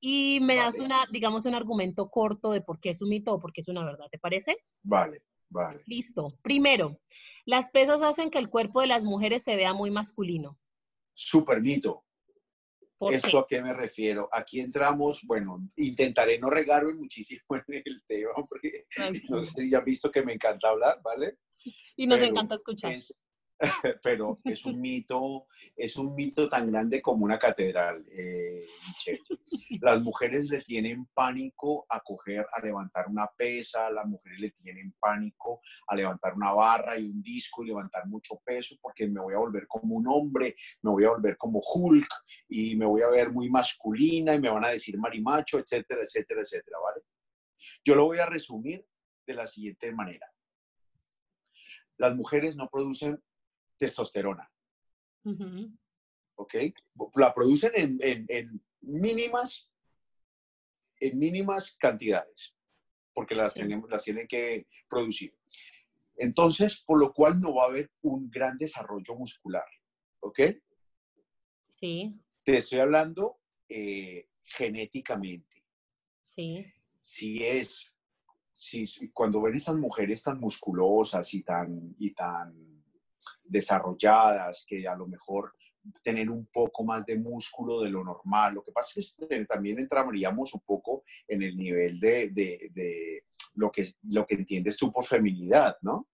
[0.01, 3.39] y me das una, digamos, un argumento corto de por qué es un mito o
[3.39, 4.57] por qué es una verdad, ¿te parece?
[4.84, 5.22] Vale,
[5.52, 5.82] vale.
[5.86, 6.28] Listo.
[6.41, 6.99] Primero,
[7.45, 10.60] las pesas hacen que el cuerpo de las mujeres se vea muy masculino.
[11.14, 12.04] Super mito.
[13.10, 14.30] ¿Esto a qué me refiero?
[14.32, 18.86] Aquí entramos, bueno, intentaré no regarme muchísimo en el tema, porque
[19.30, 21.38] no sé ya han visto que me encanta hablar, ¿vale?
[21.95, 22.93] Y nos encanta escuchar.
[24.03, 25.45] pero es un mito,
[25.76, 28.66] es un mito tan grande como una catedral, eh,
[29.82, 34.93] Las mujeres le tienen pánico a coger, a levantar una pesa, las mujeres le tienen
[34.99, 39.34] pánico a levantar una barra y un disco y levantar mucho peso porque me voy
[39.34, 42.09] a volver como un hombre, me voy a volver como Hulk
[42.49, 46.41] y me voy a ver muy masculina y me van a decir marimacho, etcétera, etcétera,
[46.41, 47.03] etcétera, ¿vale?
[47.86, 48.86] Yo lo voy a resumir
[49.28, 50.28] de la siguiente manera.
[51.97, 53.22] Las mujeres no producen
[53.82, 54.48] testosterona.
[56.36, 56.56] ¿Ok?
[57.16, 59.72] La producen en, mínimas,
[61.00, 62.56] en mínimas cantidades,
[63.12, 65.36] porque las, tienen, las tienen que producir.
[66.16, 69.66] Entonces, por lo cual no va a haber un gran desarrollo muscular.
[70.20, 70.40] ¿Ok?
[71.68, 72.22] Sí.
[72.44, 75.66] Te estoy hablando eh, genéticamente.
[76.22, 76.72] Sí.
[77.00, 77.92] Si es,
[78.54, 82.72] si, cuando ven estas mujeres tan musculosas y tan, y tan
[83.52, 85.54] desarrolladas, que a lo mejor
[86.04, 88.56] tener un poco más de músculo de lo normal.
[88.56, 93.26] Lo que pasa es que también entraríamos un poco en el nivel de, de,
[93.56, 96.08] lo, que, lo que entiendes tú por feminidad, ¿no?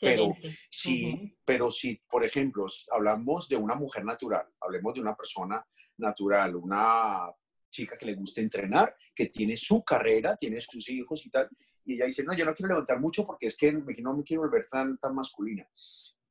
[0.00, 0.34] Pero
[0.70, 5.64] si, pero si, por ejemplo, hablamos de una mujer natural, hablemos de una persona
[5.98, 7.30] natural, una
[7.70, 11.50] chica que le gusta entrenar, que tiene su carrera, tiene sus hijos y tal,
[11.84, 14.42] y ella dice, no, yo no quiero levantar mucho porque es que no me quiero
[14.42, 15.68] volver tan, tan masculina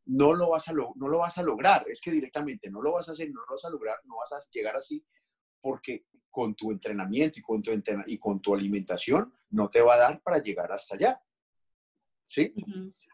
[0.06, 1.86] no lo, vas a no lo vas a lograr.
[1.90, 4.34] Es que directamente no lo vas a hacer, no lo vas a lograr, no vas
[4.34, 5.04] a llegar así,
[5.62, 7.72] porque con tu entrenamiento y con tu,
[8.08, 11.22] y con tu alimentación no te va a dar para llegar hasta allá.
[12.26, 12.54] ¿Sí?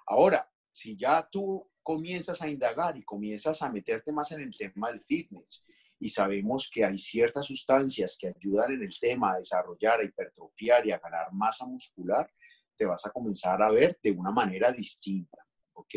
[0.08, 4.90] Ahora, si ya tú comienzas a indagar y comienzas a meterte más en el tema
[4.90, 5.64] del fitness
[6.00, 10.88] y sabemos que hay ciertas sustancias que ayudan en el tema a desarrollar, a hipertrofiar
[10.88, 12.32] y a ganar masa muscular,
[12.76, 15.46] te vas a comenzar a ver de una manera distinta.
[15.80, 15.96] ¿Ok?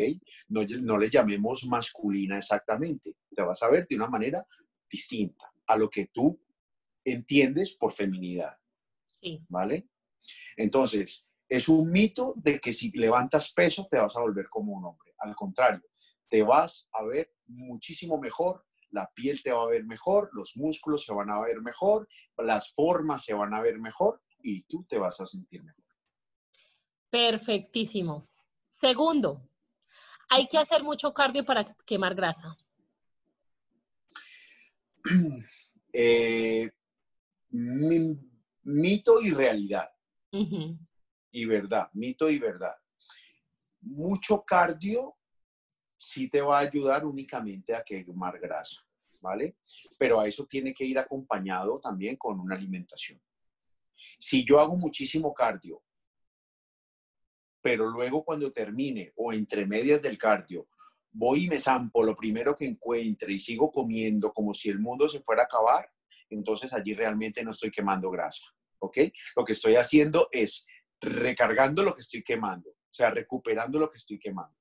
[0.49, 4.45] No, no le llamemos masculina exactamente, te vas a ver de una manera
[4.91, 6.41] distinta a lo que tú
[7.05, 8.57] entiendes por feminidad.
[9.21, 9.41] Sí.
[9.49, 9.89] ¿Vale?
[10.57, 14.85] Entonces, es un mito de que si levantas peso te vas a volver como un
[14.85, 15.15] hombre.
[15.19, 15.83] Al contrario,
[16.29, 21.05] te vas a ver muchísimo mejor, la piel te va a ver mejor, los músculos
[21.05, 22.09] se van a ver mejor,
[22.39, 25.85] las formas se van a ver mejor y tú te vas a sentir mejor.
[27.11, 28.29] Perfectísimo.
[28.81, 29.49] Segundo,
[30.33, 32.57] hay que hacer mucho cardio para quemar grasa.
[35.95, 36.71] Eh,
[37.51, 39.91] mito y realidad.
[41.31, 42.75] Y verdad, mito y verdad.
[43.83, 45.17] Mucho cardio
[45.99, 48.81] sí te va a ayudar únicamente a quemar grasa,
[49.21, 49.59] ¿vale?
[49.99, 53.21] Pero a eso tiene que ir acompañado también con una alimentación.
[53.95, 55.83] Si yo hago muchísimo cardio
[57.63, 60.69] pero luego cuando termine o entre medias del cardio,
[61.13, 65.09] voy y me zampo lo primero que encuentre y sigo comiendo como si el mundo
[65.09, 65.89] se fuera a acabar,
[66.29, 68.45] entonces allí realmente no estoy quemando grasa,
[68.81, 68.99] ¿ok?
[69.37, 70.67] Lo que estoy haciendo es
[71.01, 74.57] recargando lo que estoy quemando, o sea, recuperando lo que estoy quemando.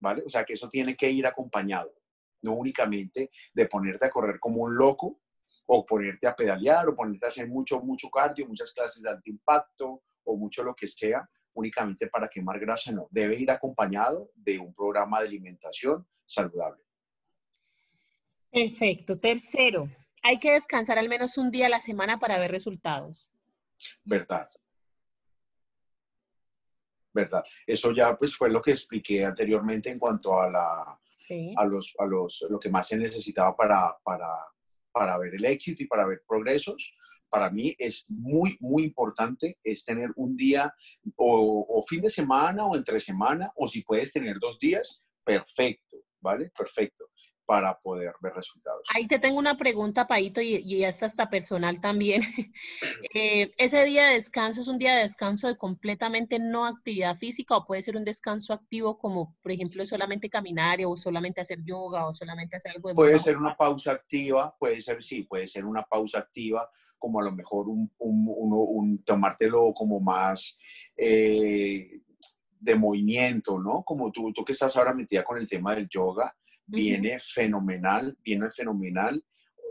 [0.00, 0.22] ¿Vale?
[0.26, 1.94] O sea, que eso tiene que ir acompañado,
[2.42, 5.20] no únicamente de ponerte a correr como un loco
[5.66, 9.30] o ponerte a pedalear o ponerte a hacer mucho, mucho cardio, muchas clases de alto
[9.30, 13.08] impacto o mucho lo que sea únicamente para quemar grasa, no.
[13.10, 16.82] Debe ir acompañado de un programa de alimentación saludable.
[18.50, 19.18] Perfecto.
[19.18, 19.88] Tercero,
[20.22, 23.30] hay que descansar al menos un día a la semana para ver resultados.
[24.04, 24.48] Verdad.
[27.12, 27.44] Verdad.
[27.66, 31.00] Eso ya pues fue lo que expliqué anteriormente en cuanto a la
[31.56, 34.28] a los a los lo que más se necesitaba para, para,
[34.92, 36.92] para ver el éxito y para ver progresos
[37.34, 40.72] para mí es muy, muy importante es tener un día
[41.16, 46.52] o, fin de semana o entre semana, o si puedes tener dos días, perfecto, ¿vale?
[46.56, 47.06] Perfecto.
[47.46, 48.88] Para poder ver resultados.
[48.94, 52.22] Ahí te tengo una pregunta, Paito, y, y es hasta personal también.
[53.16, 57.56] Eh, ¿Ese día de descanso es un día de descanso de completamente no actividad física
[57.56, 62.08] o puede ser un descanso activo como, por ejemplo, solamente caminar o solamente hacer yoga
[62.08, 62.94] o solamente hacer algo de...
[62.96, 66.68] Puede ser una pausa activa, puede ser, sí, puede ser una pausa activa,
[66.98, 70.58] como a lo mejor un, un, tomártelo como más...
[70.96, 72.00] Eh,
[72.64, 73.82] de movimiento, ¿no?
[73.84, 76.34] Como tú, tú que estás ahora metida con el tema del yoga,
[76.66, 79.22] viene fenomenal, viene fenomenal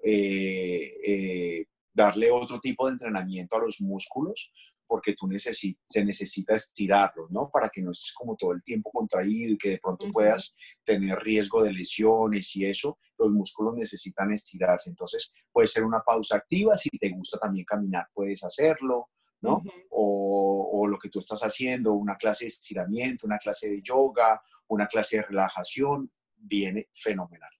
[0.03, 4.51] eh, eh, darle otro tipo de entrenamiento a los músculos,
[4.85, 7.49] porque tú necesitas, se necesita estirarlos, ¿no?
[7.51, 11.17] Para que no estés como todo el tiempo contraído y que de pronto puedas tener
[11.19, 14.89] riesgo de lesiones y eso, los músculos necesitan estirarse.
[14.89, 19.09] Entonces, puede ser una pausa activa, si te gusta también caminar, puedes hacerlo,
[19.41, 19.61] ¿no?
[19.89, 24.41] o, o, lo que tú estás haciendo, una clase de estiramiento, una clase de yoga,
[24.67, 26.11] una clase de relajación,
[26.43, 27.51] viene fenomenal.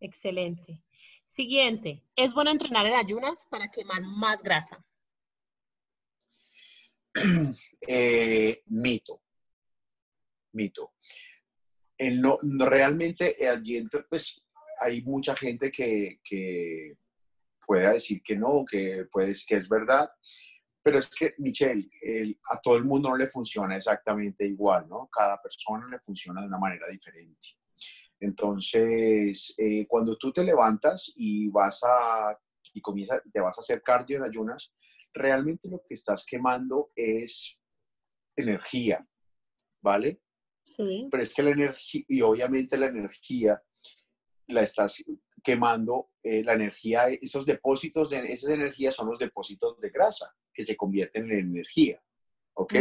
[0.00, 0.82] Excelente.
[1.30, 4.84] Siguiente, ¿es bueno entrenar en ayunas para quemar más grasa?
[7.86, 9.22] Eh, mito.
[10.52, 10.94] Mito.
[11.98, 14.42] no, realmente allí pues,
[14.80, 16.96] hay mucha gente que, que
[17.66, 20.10] pueda decir que no, que, puedes, que es verdad,
[20.82, 21.88] pero es que, Michelle,
[22.50, 25.08] a todo el mundo no le funciona exactamente igual, ¿no?
[25.12, 27.48] Cada persona le funciona de una manera diferente.
[28.20, 32.36] Entonces, eh, cuando tú te levantas y vas a,
[32.74, 34.72] y comienzas, te vas a hacer cardio en ayunas,
[35.12, 37.58] realmente lo que estás quemando es
[38.36, 39.06] energía,
[39.80, 40.20] ¿vale?
[40.64, 41.08] Sí.
[41.10, 43.62] Pero es que la energía, y obviamente la energía
[44.48, 45.02] la estás
[45.42, 50.62] quemando, eh, la energía, esos depósitos de esas energías son los depósitos de grasa que
[50.62, 52.02] se convierten en energía,
[52.54, 52.74] ¿ok?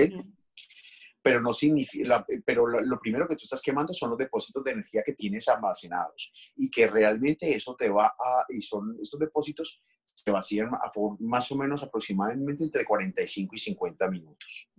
[1.28, 5.04] Pero no significa, pero lo, primero que tú estás quemando son los depósitos de energía
[5.06, 10.32] que tienes almacenados y que realmente eso te va a, y son estos depósitos se
[10.32, 14.70] vacían a, más o menos aproximadamente entre 45 y 50 minutos,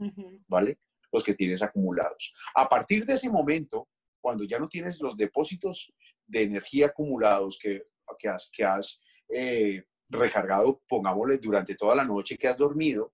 [0.46, 0.78] ¿vale?
[1.12, 2.32] Los que tienes acumulados.
[2.55, 3.86] A partir de ese momento,
[4.18, 5.92] cuando ya no tienes los depósitos
[6.26, 7.82] de energía acumulados que,
[8.18, 13.12] que has, que has eh, recargado, pongámosle, durante toda la noche que has dormido,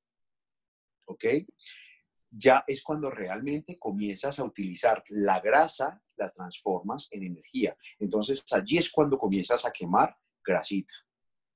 [1.06, 1.24] ¿ok?
[2.36, 7.76] Ya es cuando realmente comienzas a utilizar la grasa, la transformas en energía.
[7.98, 10.94] Entonces allí es cuando comienzas a quemar grasita,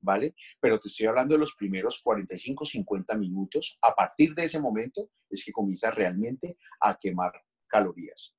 [0.00, 0.34] ¿vale?
[0.60, 3.78] Pero te estoy hablando de los primeros 45, 50 minutos.
[3.82, 7.32] A partir de ese momento es que comienzas realmente a quemar
[7.66, 8.34] calorías.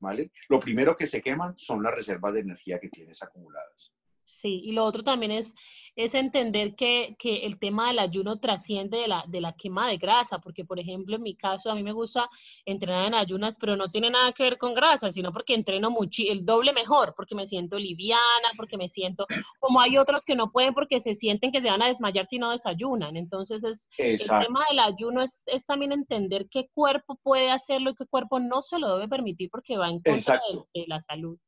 [0.00, 0.32] ¿Vale?
[0.48, 3.92] Lo primero que se queman son las reservas de energía que tienes acumuladas.
[4.40, 5.54] Sí, y lo otro también es,
[5.94, 9.98] es entender que, que, el tema del ayuno trasciende de la, de la quema de
[9.98, 12.28] grasa, porque por ejemplo en mi caso a mí me gusta
[12.64, 16.22] entrenar en ayunas, pero no tiene nada que ver con grasa, sino porque entreno mucho,
[16.28, 18.22] el doble mejor, porque me siento liviana,
[18.56, 19.26] porque me siento,
[19.60, 22.38] como hay otros que no pueden porque se sienten que se van a desmayar si
[22.38, 23.16] no desayunan.
[23.16, 27.94] Entonces es, el tema del ayuno es, es, también entender qué cuerpo puede hacerlo y
[27.94, 30.40] qué cuerpo no se lo debe permitir porque va en contra
[30.74, 31.38] de la salud.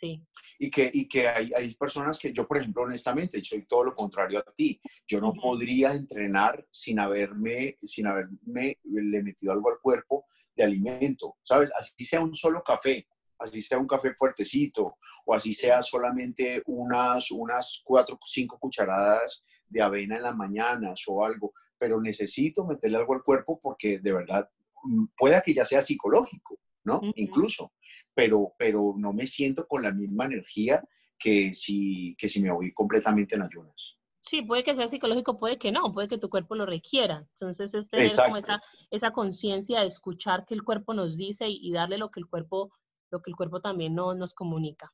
[0.00, 0.26] Sí.
[0.58, 3.94] Y que, y que hay, hay, personas que yo, por ejemplo, honestamente, soy todo lo
[3.94, 4.80] contrario a ti.
[5.06, 10.24] Yo no podría entrenar sin haberme, sin haberme le metido algo al cuerpo
[10.56, 11.70] de alimento, ¿sabes?
[11.78, 13.06] Así sea un solo café,
[13.38, 14.96] así sea un café fuertecito,
[15.26, 21.02] o así sea solamente unas, unas cuatro o cinco cucharadas de avena en las mañanas
[21.08, 24.48] o algo, pero necesito meterle algo al cuerpo porque de verdad
[24.82, 26.58] mm, pueda que ya sea psicológico.
[26.90, 27.00] ¿No?
[27.16, 27.72] Incluso,
[28.14, 30.82] pero, pero no me siento con la misma energía
[31.18, 33.98] que si, que si me voy completamente en ayunas.
[34.20, 37.26] Sí, puede que sea psicológico, puede que no, puede que tu cuerpo lo requiera.
[37.34, 41.72] Entonces es tener como esa, esa conciencia de escuchar que el cuerpo nos dice y,
[41.72, 42.72] darle lo que el cuerpo,
[43.10, 44.92] lo que el cuerpo también no, nos comunica.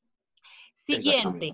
[0.85, 1.51] Siguiente.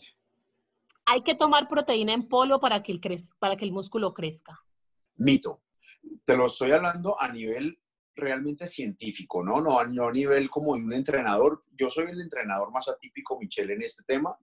[1.06, 3.00] Hay que tomar proteína en polvo para que, el
[3.38, 4.60] para que el músculo crezca.
[5.16, 5.62] Mito.
[6.24, 7.81] Te lo estoy hablando a nivel
[8.14, 9.60] realmente científico, ¿no?
[9.60, 11.64] No a, nivel como de un entrenador.
[11.72, 14.36] Yo soy el entrenador más atípico, Michelle, en este tema.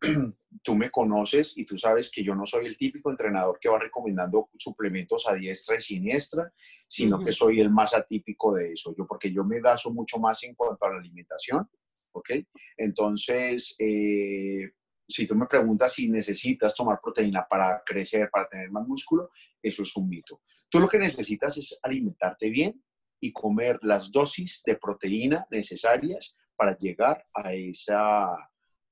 [0.62, 3.78] tú me conoces y tú sabes que yo no soy el típico entrenador que va
[3.78, 6.52] recomendando suplementos a diestra y siniestra,
[6.86, 8.94] sino que soy el más atípico de eso.
[8.96, 11.68] Yo, porque yo me baso mucho más en cuanto a la alimentación,
[12.12, 12.30] ¿ok?
[12.76, 14.70] Entonces, eh,
[15.08, 19.28] si tú me preguntas si necesitas tomar proteína para crecer, para tener más músculo,
[19.62, 20.42] eso es un mito.
[20.68, 22.82] Tú lo que necesitas es alimentarte bien
[23.20, 28.26] y comer las dosis de proteína necesarias para llegar a esa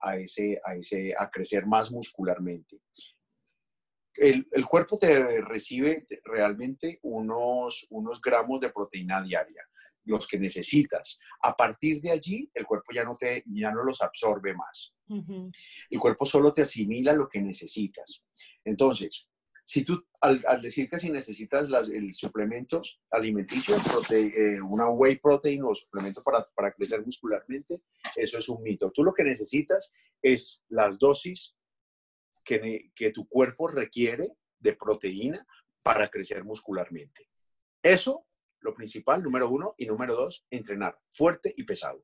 [0.00, 2.80] a ese a ese a crecer más muscularmente.
[4.16, 9.66] el, cuerpo te recibe realmente unos, unos gramos de proteína diaria,
[10.04, 11.18] los que necesitas.
[11.42, 14.93] A partir de allí, el cuerpo ya no, te, ya no los absorbe más.
[15.08, 18.22] El cuerpo solo te asimila lo que necesitas.
[18.64, 19.28] Entonces,
[19.66, 23.76] si tú, al, decir que si necesitas las, el suplemento alimenticio,
[24.10, 27.80] eh, una whey protein o suplemento para, para crecer muscularmente,
[28.14, 28.90] eso es un mito.
[28.92, 29.90] Tú lo que necesitas
[30.20, 31.56] es las dosis
[32.44, 35.46] que, que tu cuerpo requiere de proteína
[35.82, 37.30] para crecer muscularmente.
[37.82, 38.26] Eso,
[38.60, 42.02] lo principal, número uno, y número dos, entrenar fuerte y pesado.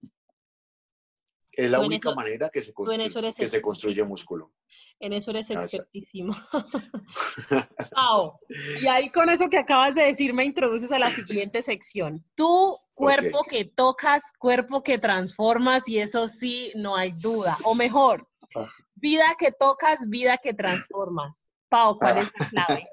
[1.53, 4.53] Es la única manera que se, construye, que se construye músculo.
[5.01, 6.35] En eso eres expertísimo.
[8.83, 12.25] y ahí con eso que acabas de decir me introduces a la siguiente sección.
[12.35, 17.57] Tu cuerpo que tocas, cuerpo que transformas y eso sí, no hay duda.
[17.65, 18.69] O mejor, ah.
[18.95, 21.49] vida que tocas, vida que transformas.
[21.69, 22.89] Pau, ¿cuál es la clave?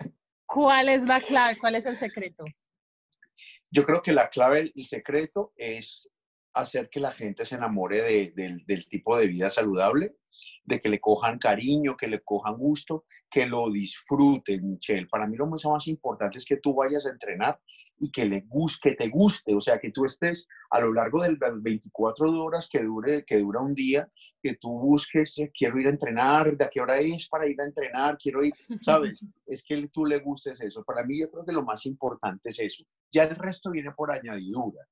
[0.46, 1.58] ¿Cuál es la clave?
[1.60, 2.46] ¿Cuál es el secreto?
[3.70, 6.10] Yo creo que la clave y secreto es
[6.62, 10.16] hacer que la gente se enamore del tipo de vida saludable,
[10.66, 15.08] de que le cojan cariño, que le cojan gusto, que lo disfruten, Michelle.
[15.08, 17.60] Para mí lo más, más importante es que tú vayas a entrenar
[18.00, 21.24] y que, le guste, que te guste, o sea, que tú estés a lo largo
[21.24, 24.10] de las 24 horas que, dure, que dura un día,
[24.42, 27.60] que tú busques, eh, quiero ir a entrenar, de a qué hora es para ir
[27.62, 29.24] a entrenar, quiero ir, ¿sabes?
[29.48, 30.84] es que tú le gustes eso.
[30.84, 32.84] Para mí yo creo que lo más importante es eso.
[33.12, 34.86] Ya el resto viene por añadidura.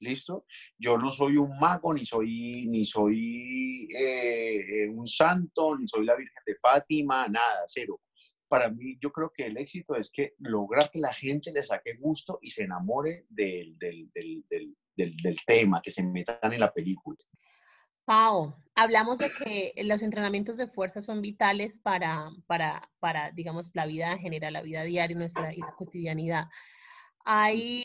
[0.00, 0.44] ¿Listo?
[0.78, 6.04] Yo no soy un mago, ni soy, ni soy eh, eh, un santo, ni soy
[6.04, 8.00] la Virgen de Fátima, nada, cero.
[8.48, 11.94] Para mí, yo creo que el éxito es que lograr que la gente le saque
[11.98, 17.16] gusto y se enamore del, del, del, del tema, que se metan en la película.
[18.04, 23.84] Pau, hablamos de que los entrenamientos de fuerza son vitales para, para, para digamos, la
[23.84, 26.44] vida en general, la vida diaria nuestra, y la cotidianidad.
[27.24, 27.82] ¿Hay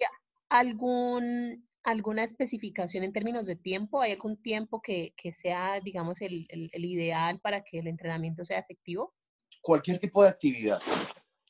[0.48, 4.02] algún alguna especificación en términos de tiempo?
[4.02, 9.16] ¿Hay algún tiempo que, sea, digamos, el, ideal para que el entrenamiento sea efectivo?
[9.62, 10.82] Cualquier tipo de actividad,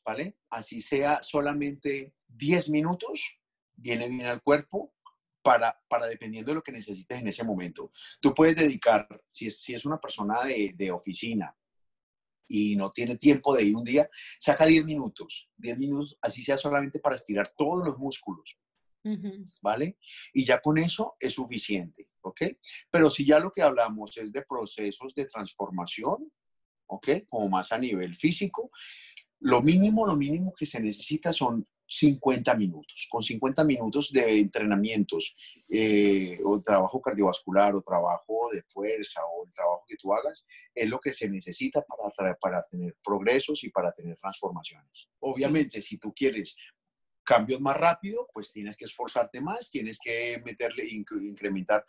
[0.04, 0.36] ¿vale?
[0.50, 3.38] Así sea solamente 10 minutos,
[3.74, 4.94] viene bien al cuerpo
[5.42, 7.90] para, para dependiendo de lo que necesites en ese momento.
[8.20, 11.56] Tú puedes dedicar, si es, si es una persona de, de oficina,
[12.48, 14.08] y no tiene tiempo de ir un día,
[14.38, 18.58] saca 10 minutos, 10 minutos, así sea solamente para estirar todos los músculos,
[19.60, 19.98] ¿vale?
[20.32, 22.42] Y ya con eso es suficiente, ¿ok?
[22.90, 26.30] Pero si ya lo que hablamos es de procesos de transformación,
[26.86, 27.08] ¿ok?
[27.28, 28.70] Como más a nivel físico,
[29.40, 33.06] lo mínimo, lo mínimo que se necesita son 50 minutos.
[33.10, 35.34] Con 50 minutos de entrenamientos
[35.68, 40.44] eh, o trabajo cardiovascular o trabajo de fuerza o el trabajo que tú hagas,
[40.74, 41.84] es lo que se necesita
[42.16, 45.10] para, para tener progresos y para tener transformaciones.
[45.20, 46.56] Obviamente, si tú quieres
[47.24, 51.84] cambios más rápido, pues tienes que esforzarte más, tienes que meterle, incrementar.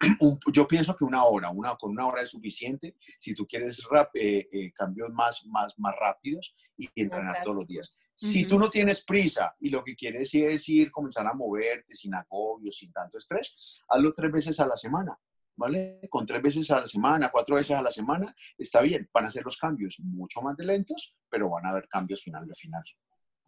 [0.52, 4.10] yo pienso que una hora, una, con una hora es suficiente si tú quieres rap,
[4.14, 8.00] eh, eh, cambios más, más, más rápidos y, entrenar todos los días.
[8.14, 12.14] Si tú no tienes prisa y lo que quieres es ir, comenzar a moverte sin
[12.14, 15.18] agobio, sin tanto estrés, hazlo tres veces a la semana.
[15.56, 16.00] ¿Vale?
[16.10, 19.08] Con tres veces a la semana, cuatro veces a la semana, está bien.
[19.14, 22.56] Van a ser los cambios mucho más lentos, pero van a haber cambios final de
[22.56, 22.82] final.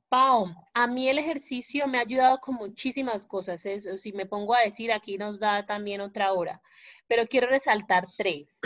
[0.08, 3.62] Pau, a mí el ejercicio me ha ayudado con muchísimas cosas.
[3.96, 6.62] si me pongo a decir, aquí nos da también otra hora,
[7.08, 8.60] pero quiero resaltar tres.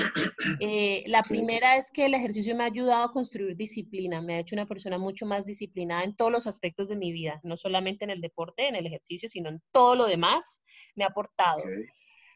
[0.60, 4.40] Eh, la primera es que el ejercicio me ha ayudado a construir disciplina, me ha
[4.40, 8.04] hecho una persona mucho más disciplinada en todos los aspectos de mi vida, no solamente
[8.04, 10.62] en el deporte, en el ejercicio, sino en todo lo demás,
[10.94, 11.62] me ha aportado.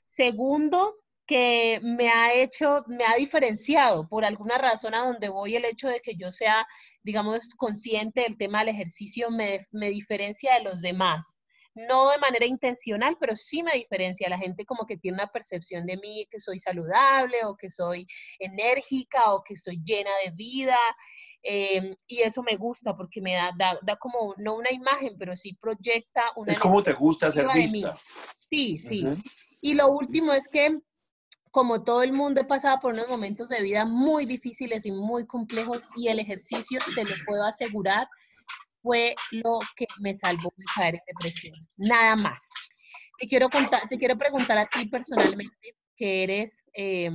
[0.06, 0.94] Segundo,
[1.26, 5.88] que me ha hecho, me ha diferenciado por alguna razón a donde voy el hecho
[5.88, 6.66] de que yo sea,
[7.02, 11.36] digamos, consciente del tema del ejercicio me, me diferencia de los demás.
[11.76, 14.28] No de manera intencional, pero sí me diferencia.
[14.28, 18.06] La gente como que tiene una percepción de mí que soy saludable o que soy
[18.38, 20.78] enérgica o que estoy llena de vida.
[21.42, 25.54] Em, y eso me gusta porque me da, da, como, no una imagen, pero sí
[25.54, 26.52] proyecta una...
[26.52, 27.94] Es como te gusta ser vista.
[28.48, 29.04] Sí, sí.
[29.60, 30.78] Y lo último es que
[31.54, 35.24] como todo el mundo he pasado por unos momentos de vida muy difíciles y muy
[35.24, 38.08] complejos y el ejercicio, te lo puedo asegurar,
[38.82, 41.54] fue lo que me salvó de caer en depresión.
[41.76, 42.42] Nada más.
[43.20, 47.12] Te quiero, contar, te quiero preguntar a ti personalmente, que eres eh,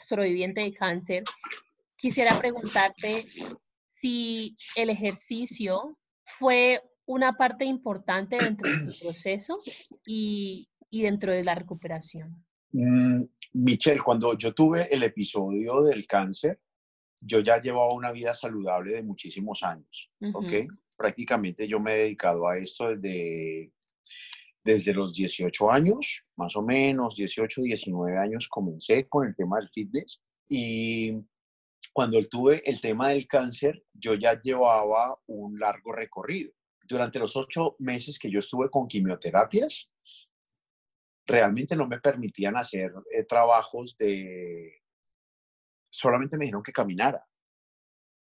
[0.00, 1.24] sobreviviente de cáncer,
[1.96, 3.24] quisiera preguntarte
[3.94, 5.98] si el ejercicio
[6.38, 9.56] fue una parte importante dentro de tu proceso
[10.06, 12.45] y, y dentro de la recuperación.
[12.72, 13.22] Mm,
[13.54, 16.60] Michelle, cuando yo tuve el episodio del cáncer,
[17.20, 20.70] yo ya llevaba una vida saludable de muchísimos años, ¿ok?
[20.96, 23.72] Prácticamente yo me he dedicado a esto desde,
[24.62, 29.70] desde los 18 años, más o menos, 18, 19 años comencé con el tema del
[29.70, 31.14] fitness y
[31.92, 36.52] cuando tuve el tema del cáncer, yo ya llevaba un largo recorrido.
[36.86, 39.88] Durante los ocho meses que yo estuve con quimioterapias,
[41.26, 44.82] realmente no me permitían hacer eh, trabajos de...
[45.90, 47.26] Solamente me dijeron que caminara.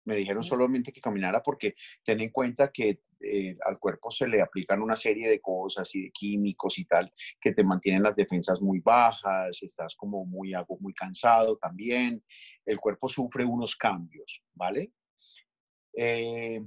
[0.06, 1.74] Me dijeron solamente que caminara porque
[2.04, 6.04] ten en cuenta que eh, al cuerpo se le aplican una serie de cosas y
[6.04, 10.94] de químicos y tal que te mantienen las defensas muy bajas, estás como muy, muy
[10.94, 12.24] cansado también,
[12.66, 14.92] el cuerpo sufre unos cambios, ¿vale?
[15.98, 16.62] Eh,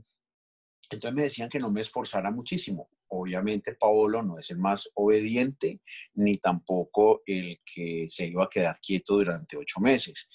[0.90, 2.89] entonces me decían que no me esforzara muchísimo.
[3.09, 5.80] Obviamente Paolo no es el más obediente
[6.14, 10.28] ni tampoco el que se iba a quedar quieto durante ocho meses.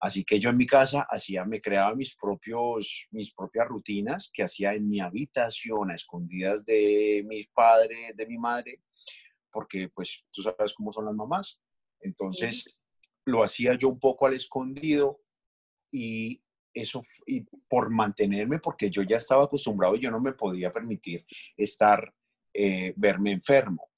[0.00, 4.44] Así que yo en mi casa hacía, me creaba mis, propios, mis propias rutinas que
[4.44, 8.80] hacía en mi habitación a escondidas de mi padre, de mi madre,
[9.50, 11.60] porque pues tú sabes cómo son las mamás.
[12.00, 12.78] Entonces
[13.24, 15.20] lo hacía yo un poco al escondido
[15.90, 16.42] y
[16.72, 21.24] eso y por mantenerme, porque yo ya estaba acostumbrado y yo no me podía permitir
[21.56, 22.12] estar,
[22.54, 23.90] eh, verme enfermo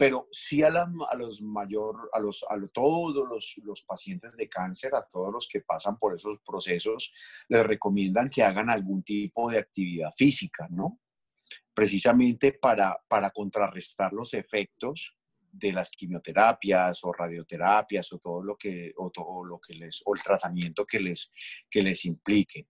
[0.00, 5.06] pero sí a, los mayor, a, los, a todos los, los, pacientes de cáncer, a
[5.06, 7.12] todos los que pasan por esos procesos,
[7.50, 11.00] les recomiendan que hagan algún tipo de actividad física, ¿no?
[11.74, 15.18] Precisamente para, para contrarrestar los efectos
[15.50, 20.14] de las quimioterapias o radioterapias o todo lo que, o todo lo que les, o
[20.14, 21.30] el tratamiento que les,
[21.68, 22.68] que les implique.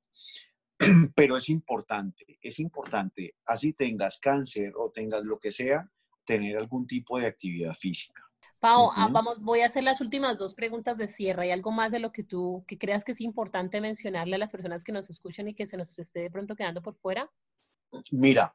[1.14, 5.90] Pero es importante, es importante, así tengas cáncer o tengas lo que sea,
[6.24, 8.22] tener algún tipo de actividad física.
[8.60, 11.44] Pau, ah, vamos, voy a hacer las últimas dos preguntas de cierre.
[11.44, 14.50] ¿Hay algo más de lo que tú que creas que es importante mencionarle a las
[14.50, 17.30] personas que nos escuchan y que se nos esté de pronto quedando por fuera?
[18.10, 18.54] Mira,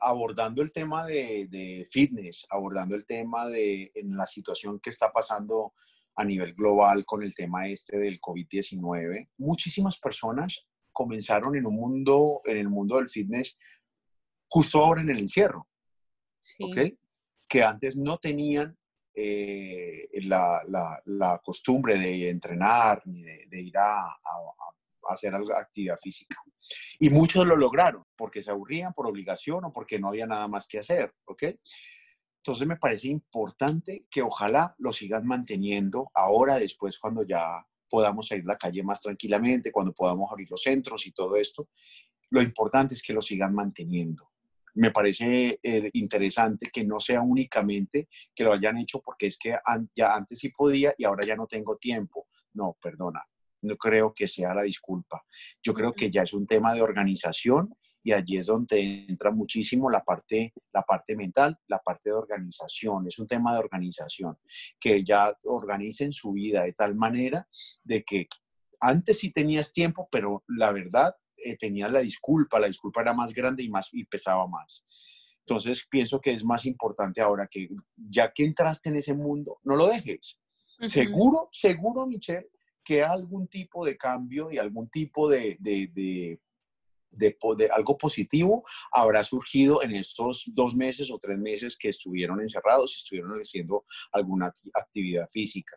[0.00, 5.10] abordando el tema de, de, fitness, abordando el tema de en la situación que está
[5.10, 5.74] pasando
[6.16, 12.40] a nivel global con el tema este del COVID-19, muchísimas personas comenzaron en un mundo,
[12.44, 13.56] en el mundo del fitness,
[14.48, 15.68] justo ahora en el encierro.
[16.40, 16.62] Sí.
[16.62, 16.94] ¿Ok?
[17.54, 18.76] que antes no tenían
[19.14, 20.60] eh, la,
[21.04, 24.73] la, costumbre de entrenar ni de, ir a, a,
[25.08, 26.36] hacer actividad física.
[26.98, 30.66] Y muchos lo lograron porque se aburrían por obligación o porque no había nada más
[30.66, 31.44] que hacer, ¿ok?
[32.38, 38.44] Entonces me parece importante que ojalá lo sigan manteniendo ahora, después, cuando ya podamos salir
[38.44, 41.68] a la calle más tranquilamente, cuando podamos abrir los centros y todo esto.
[42.30, 44.30] Lo importante es que lo sigan manteniendo
[44.74, 49.56] me parece eh, interesante que no sea únicamente que lo hayan hecho porque es que
[49.94, 52.26] ya antes sí podía y ahora ya no tengo tiempo.
[52.54, 53.24] No, perdona,
[53.64, 55.24] no creo que sea la disculpa.
[55.62, 59.88] Yo creo que ya es un tema de organización y allí es donde entra muchísimo
[59.88, 63.06] la parte, la parte mental, la parte de organización.
[63.06, 64.38] Es un tema de organización,
[64.78, 67.48] que ya organicen su vida de tal manera
[67.82, 68.28] de que
[68.80, 71.14] antes sí tenías tiempo, pero la verdad
[71.44, 74.84] eh, tenía la disculpa, la disculpa era más grande y, más, y pesaba más.
[75.40, 79.76] Entonces pienso que es más importante ahora que ya que entraste en ese mundo, no
[79.76, 80.38] lo dejes.
[80.82, 82.48] Seguro, seguro, Michelle,
[82.84, 85.58] que algún tipo de cambio y algún tipo de,
[87.74, 88.62] algo positivo
[88.92, 93.84] habrá surgido en estos dos meses o tres meses que estuvieron encerrados y estuvieron haciendo
[94.12, 95.76] alguna actividad física.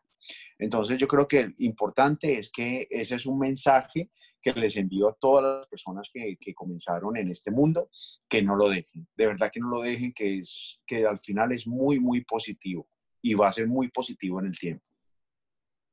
[0.58, 4.10] Entonces yo creo que lo importante es que ese es un mensaje
[4.42, 7.90] que les envío a todas las personas que, comenzaron en este mundo,
[8.28, 12.00] que no lo dejen, de verdad que no lo dejen, que al final es muy,
[12.00, 12.90] muy positivo
[13.22, 14.87] y va a ser muy positivo en el tiempo.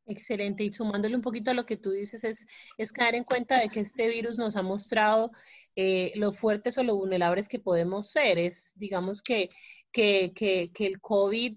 [0.07, 0.65] Excelente.
[0.65, 2.39] Y sumándole un poquito a lo que tú dices, es,
[2.77, 5.31] es caer en cuenta de que este virus nos ha mostrado
[5.77, 8.39] eh, lo fuertes o lo vulnerables que podemos ser.
[8.39, 9.51] Es, digamos que,
[9.93, 11.57] que, que, que, el COVID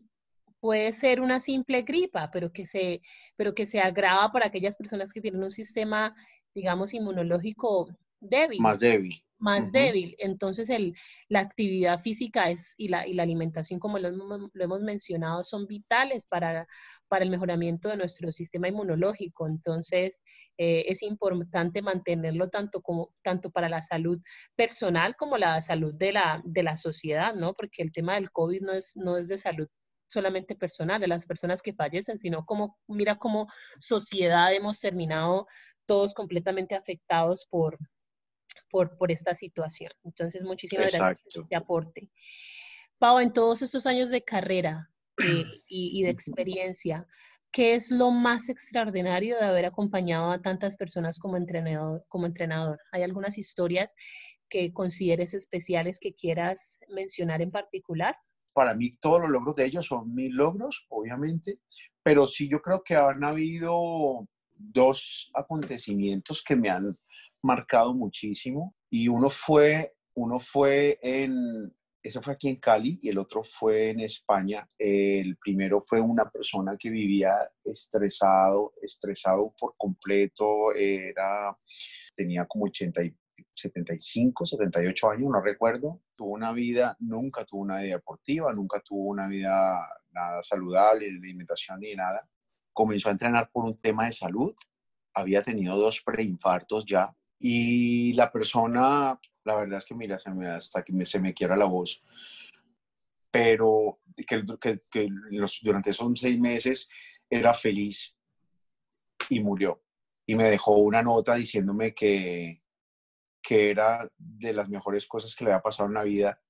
[0.59, 3.01] puede ser una simple gripa, pero que, se,
[3.35, 6.15] pero que se agrava para aquellas personas que tienen un sistema,
[6.55, 7.89] digamos, inmunológico
[8.19, 8.59] débil.
[8.61, 10.15] Más débil más débil.
[10.19, 10.93] Entonces, el,
[11.29, 15.67] la actividad física es, y, la, y la alimentación, como lo, lo, hemos mencionado, son
[15.67, 16.67] vitales para,
[17.07, 19.47] para el mejoramiento de nuestro sistema inmunológico.
[19.47, 20.19] Entonces,
[20.57, 24.19] eh, es importante mantenerlo tanto, como, tanto para la salud
[24.55, 27.53] personal como la salud de la, de la sociedad, ¿no?
[27.53, 29.67] Porque el tema del COVID no es, no es de salud
[30.09, 35.47] solamente personal, de las personas que fallecen, sino como, mira, como sociedad hemos terminado
[35.85, 37.77] todos completamente afectados por,
[38.69, 39.91] por, por esta situación.
[40.03, 42.09] Entonces, muchísimas gracias por este aporte.
[42.99, 44.89] Pau, en todos estos años de carrera
[45.23, 47.07] eh, y, de experiencia,
[47.51, 52.05] ¿qué es lo más extraordinario de haber acompañado a tantas personas como entrenador?
[52.07, 52.79] Como entrenador?
[52.91, 53.93] ¿Hay algunas historias
[54.49, 58.15] que consideres especiales que quieras mencionar en particular?
[58.53, 61.59] Para mí todos los logros de ellos son mis logros, obviamente,
[62.01, 64.27] pero sí yo creo que han habido
[64.57, 66.97] dos acontecimientos que me han
[67.43, 73.17] marcado muchísimo y uno fue, uno fue en, eso fue aquí en Cali y el
[73.17, 74.67] otro fue en España.
[74.77, 77.33] El primero fue una persona que vivía
[77.63, 81.57] estresado, estresado por completo, era,
[82.15, 83.15] tenía como 80 y
[83.53, 86.01] 75, 78 años, no recuerdo.
[86.15, 91.17] Tuvo una vida, nunca tuvo una vida deportiva, nunca tuvo una vida nada saludable, de
[91.17, 92.27] alimentación ni nada.
[92.73, 94.55] Comenzó a entrenar por un tema de salud,
[95.13, 100.47] había tenido dos preinfartos ya y la persona, la verdad es que mira, se me,
[100.47, 102.03] hasta que se me quiera la voz,
[103.29, 105.07] pero que, que, que
[105.61, 106.89] durante esos seis meses
[107.29, 108.15] era feliz
[109.29, 109.83] y murió.
[110.25, 112.61] Y me dejó una nota diciéndome que,
[113.41, 116.41] que era de las mejores cosas que le había pasado en la vida.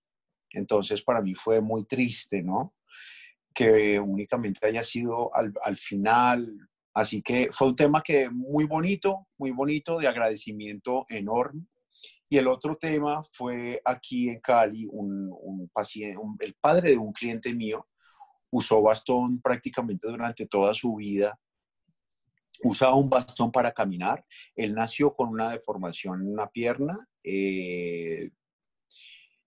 [0.52, 2.74] Entonces para mí fue muy triste, ¿no?
[3.54, 6.70] Que únicamente haya sido al, al final.
[6.98, 11.68] Así que fue un tema que muy bonito, muy bonito, de agradecimiento enorme.
[12.28, 17.54] Y el otro tema fue aquí en Cali, un, paciente, el padre de un cliente
[17.54, 17.88] mío
[18.50, 21.40] usó bastón prácticamente durante toda su vida
[22.64, 24.26] usaba un bastón para caminar.
[24.56, 28.32] Él nació con una deformación en una pierna eh,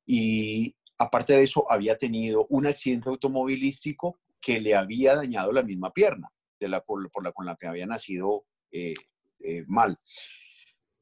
[0.06, 5.92] y aparte de eso había tenido un accidente automovilístico que le había dañado la misma
[5.92, 6.30] pierna
[6.60, 8.94] de la, por, la, con la que había nacido eh,
[9.40, 9.98] eh, mal.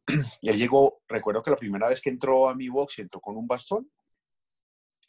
[0.42, 3.46] Él llegó, recuerdo que la primera vez que entró a mi box entró con un
[3.46, 3.90] bastón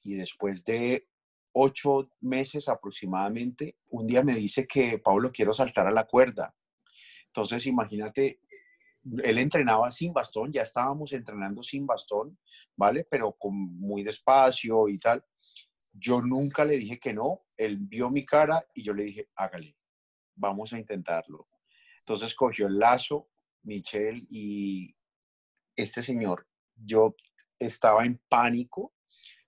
[0.03, 1.07] y después de
[1.53, 6.55] ocho meses aproximadamente, un día me dice que Pablo quiero saltar a la cuerda.
[7.27, 8.39] Entonces, imagínate,
[9.23, 12.37] él entrenaba sin bastón, ya estábamos entrenando sin bastón,
[12.75, 13.05] ¿vale?
[13.09, 15.23] Pero con muy despacio y tal.
[15.91, 19.75] Yo nunca le dije que no, él vio mi cara y yo le dije, hágale,
[20.39, 21.47] vamos a intentarlo.
[21.99, 23.29] Entonces cogió el lazo,
[23.63, 24.95] Michelle, y
[25.75, 27.15] este señor, yo
[27.59, 28.93] estaba en pánico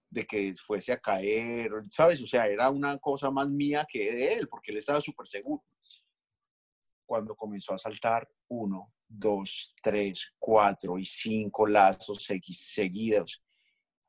[0.09, 2.21] de que fuese a caer, ¿sabes?
[2.21, 5.63] O sea, era una cosa más mía que de él, porque él estaba súper seguro
[7.05, 13.43] cuando comenzó a saltar uno, dos, tres, cuatro y cinco lazos seguidos.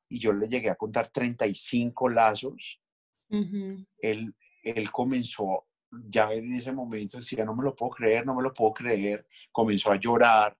[0.08, 2.80] Y yo le llegué a contar 35 lazos.
[3.28, 5.66] él, él comenzó,
[6.08, 9.26] ya en ese momento decía, no me lo puedo creer, no me lo puedo creer.
[9.50, 10.56] Comenzó a llorar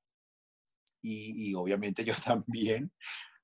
[1.01, 2.93] y, y obviamente yo también.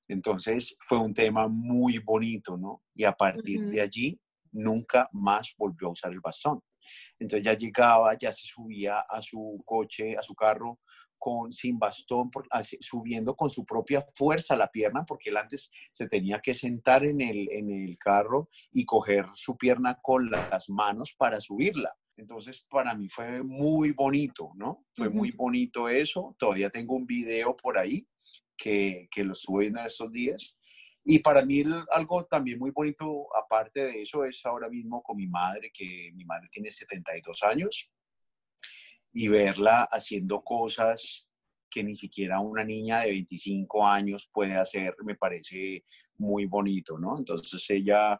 [0.07, 2.83] Entonces fue un tema muy bonito, ¿no?
[2.95, 4.19] Y a partir de allí,
[4.51, 6.61] nunca más volvió a usar el bastón.
[7.19, 10.79] Entonces ya llegaba, ya se subía a su coche, a su carro
[11.19, 12.31] con, sin bastón,
[12.79, 17.21] subiendo con su propia fuerza la pierna, porque él antes se tenía que sentar en
[17.21, 21.93] el, en el carro y coger su pierna con las manos para subirla.
[22.15, 24.85] Entonces, para mí fue muy bonito, ¿no?
[24.93, 26.35] Fue muy bonito eso.
[26.37, 28.07] Todavía tengo un video por ahí
[28.57, 30.55] que, que lo estuve viendo en estos días
[31.11, 35.27] y para mí algo también muy bonito, aparte de eso, es ahora mismo con mi
[35.27, 37.89] madre, que mi madre tiene 72 años,
[39.13, 41.29] y verla haciendo cosas
[41.69, 45.85] que ni siquiera una niña de 25 años puede hacer, me parece
[46.17, 47.17] muy bonito, ¿no?
[47.17, 48.19] Entonces ella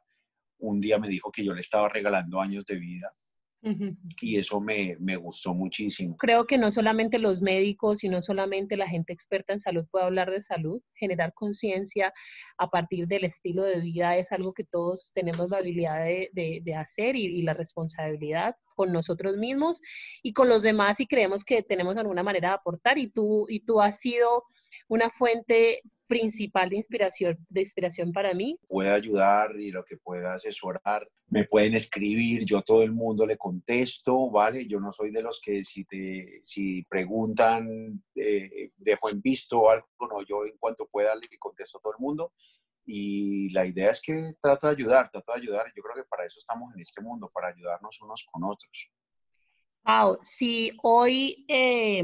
[0.60, 3.14] un día me dijo que yo le estaba regalando años de vida
[3.62, 6.16] y eso me, me, gustó muchísimo.
[6.18, 10.06] Creo que no solamente los médicos y no solamente la gente experta en salud puede
[10.06, 12.14] hablar de salud, generar conciencia
[12.58, 16.76] a partir del estilo de vida es algo que todos tenemos la habilidad de, de,
[16.76, 19.82] hacer y, y, la responsabilidad con nosotros mismos
[20.24, 23.66] y con los demás y creemos que tenemos alguna manera de aportar y tú, y
[23.66, 24.46] tú has sido
[24.88, 28.60] una fuente principal de inspiración, de inspiración para mí.
[28.68, 31.08] Puede ayudar y lo que pueda asesorar.
[31.28, 34.66] Me pueden escribir, yo a todo el mundo le contesto, ¿vale?
[34.66, 39.88] Yo no soy de los que si, te, si preguntan, eh, dejo en visto algo,
[40.00, 42.34] no, yo en cuanto pueda le contesto a todo el mundo.
[42.84, 45.72] Y la idea es que trato de ayudar, trato de ayudar.
[45.76, 48.92] Yo creo que para eso estamos en este mundo, para ayudarnos unos con otros.
[49.86, 51.46] Wow, si hoy...
[51.48, 52.04] Eh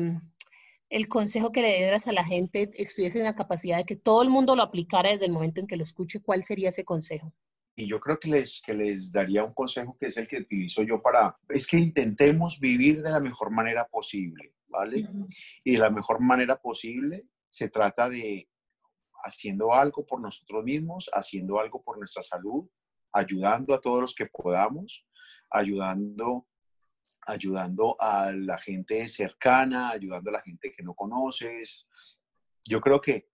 [0.90, 4.22] el consejo que le dieras a la gente estuviese en la capacidad de que todo
[4.22, 7.34] el mundo lo aplicara desde el momento en que lo escuche, ¿cuál sería ese consejo?
[7.76, 10.84] Y yo creo que les, que les daría un consejo que es el que utilizo
[10.84, 15.10] yo para, es que intentemos vivir de la mejor manera posible, ¿vale?
[15.64, 18.48] Y de la mejor manera posible se trata de
[19.24, 22.70] haciendo algo por nosotros mismos, haciendo algo por nuestra salud,
[23.12, 25.06] ayudando a todos los que podamos,
[25.50, 26.48] ayudando
[27.26, 31.88] ayudando a la gente cercana, ayudando a la gente que no conoces.
[32.64, 33.30] Yo creo que,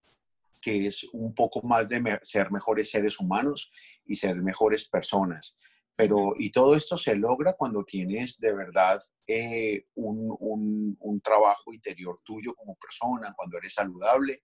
[0.61, 3.71] que es un poco más de ser mejores seres humanos
[4.05, 5.57] y ser mejores personas.
[5.95, 11.73] Pero, y todo esto se logra cuando tienes de verdad eh, un, un, un, trabajo
[11.73, 14.43] interior tuyo como persona, cuando eres saludable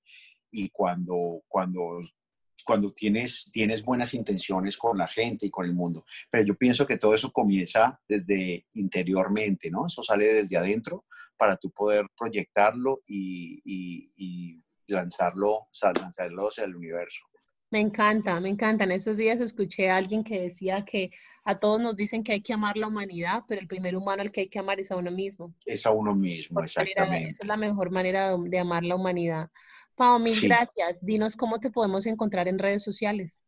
[0.52, 2.00] y cuando, cuando
[2.68, 6.04] cuando tienes, tienes buenas intenciones con la gente y con el mundo.
[6.30, 9.86] Pero yo pienso que todo eso comienza desde interiormente, ¿no?
[9.88, 11.06] Eso sale desde adentro
[11.38, 17.22] para tú poder proyectarlo y, y, lanzarlo, lanzarlo hacia el universo.
[17.72, 18.84] Me encanta, me encanta.
[18.84, 21.12] En esos días escuché a alguien que decía que
[21.46, 24.32] a todos nos dicen que hay que amar la humanidad, pero el primer humano al
[24.32, 25.54] que hay que amar es a uno mismo.
[25.66, 27.30] Es a uno mismo, exactamente.
[27.30, 29.50] esa es la mejor manera de amar la humanidad.
[29.98, 31.04] Pau, mil gracias.
[31.04, 33.44] Dinos cómo te podemos encontrar en redes sociales.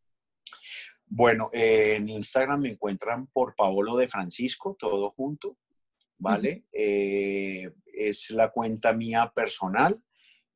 [1.06, 5.56] Bueno, en Instagram me encuentran por Paolo de Francisco, todo junto,
[6.18, 6.64] ¿vale?
[6.72, 10.02] Eh, es la cuenta mía personal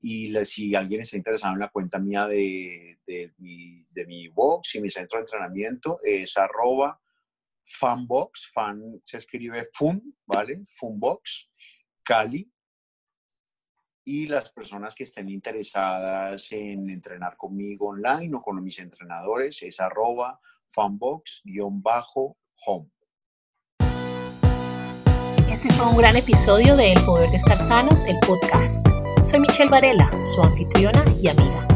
[0.01, 2.99] y si alguien está interesado en la cuenta mía de,
[3.39, 7.01] mi, de mi box y mi centro de entrenamiento es arroba
[7.65, 10.61] fanbox, fan se escribe fun, ¿vale?
[10.67, 11.51] Funbox,
[12.03, 12.53] Cali,
[14.05, 19.81] y las personas que estén interesadas en entrenar conmigo online o con mis entrenadores es
[19.81, 21.45] arroba fanbox-home.
[25.51, 28.87] Este fue un gran episodio de El Poder de Estar Sanos, el podcast.
[29.25, 31.67] Soy Michelle Varela, su anfitriona y amiga.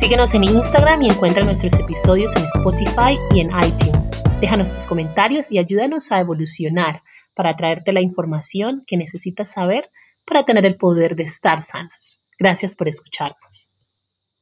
[0.00, 4.22] Síguenos en Instagram y encuentra nuestros episodios en Spotify y en iTunes.
[4.40, 7.02] Déjanos tus comentarios y ayúdanos a evolucionar
[7.34, 9.88] para traerte la información que necesitas saber
[10.26, 12.24] para tener el poder de estar sanos.
[12.38, 13.75] Gracias por escucharnos.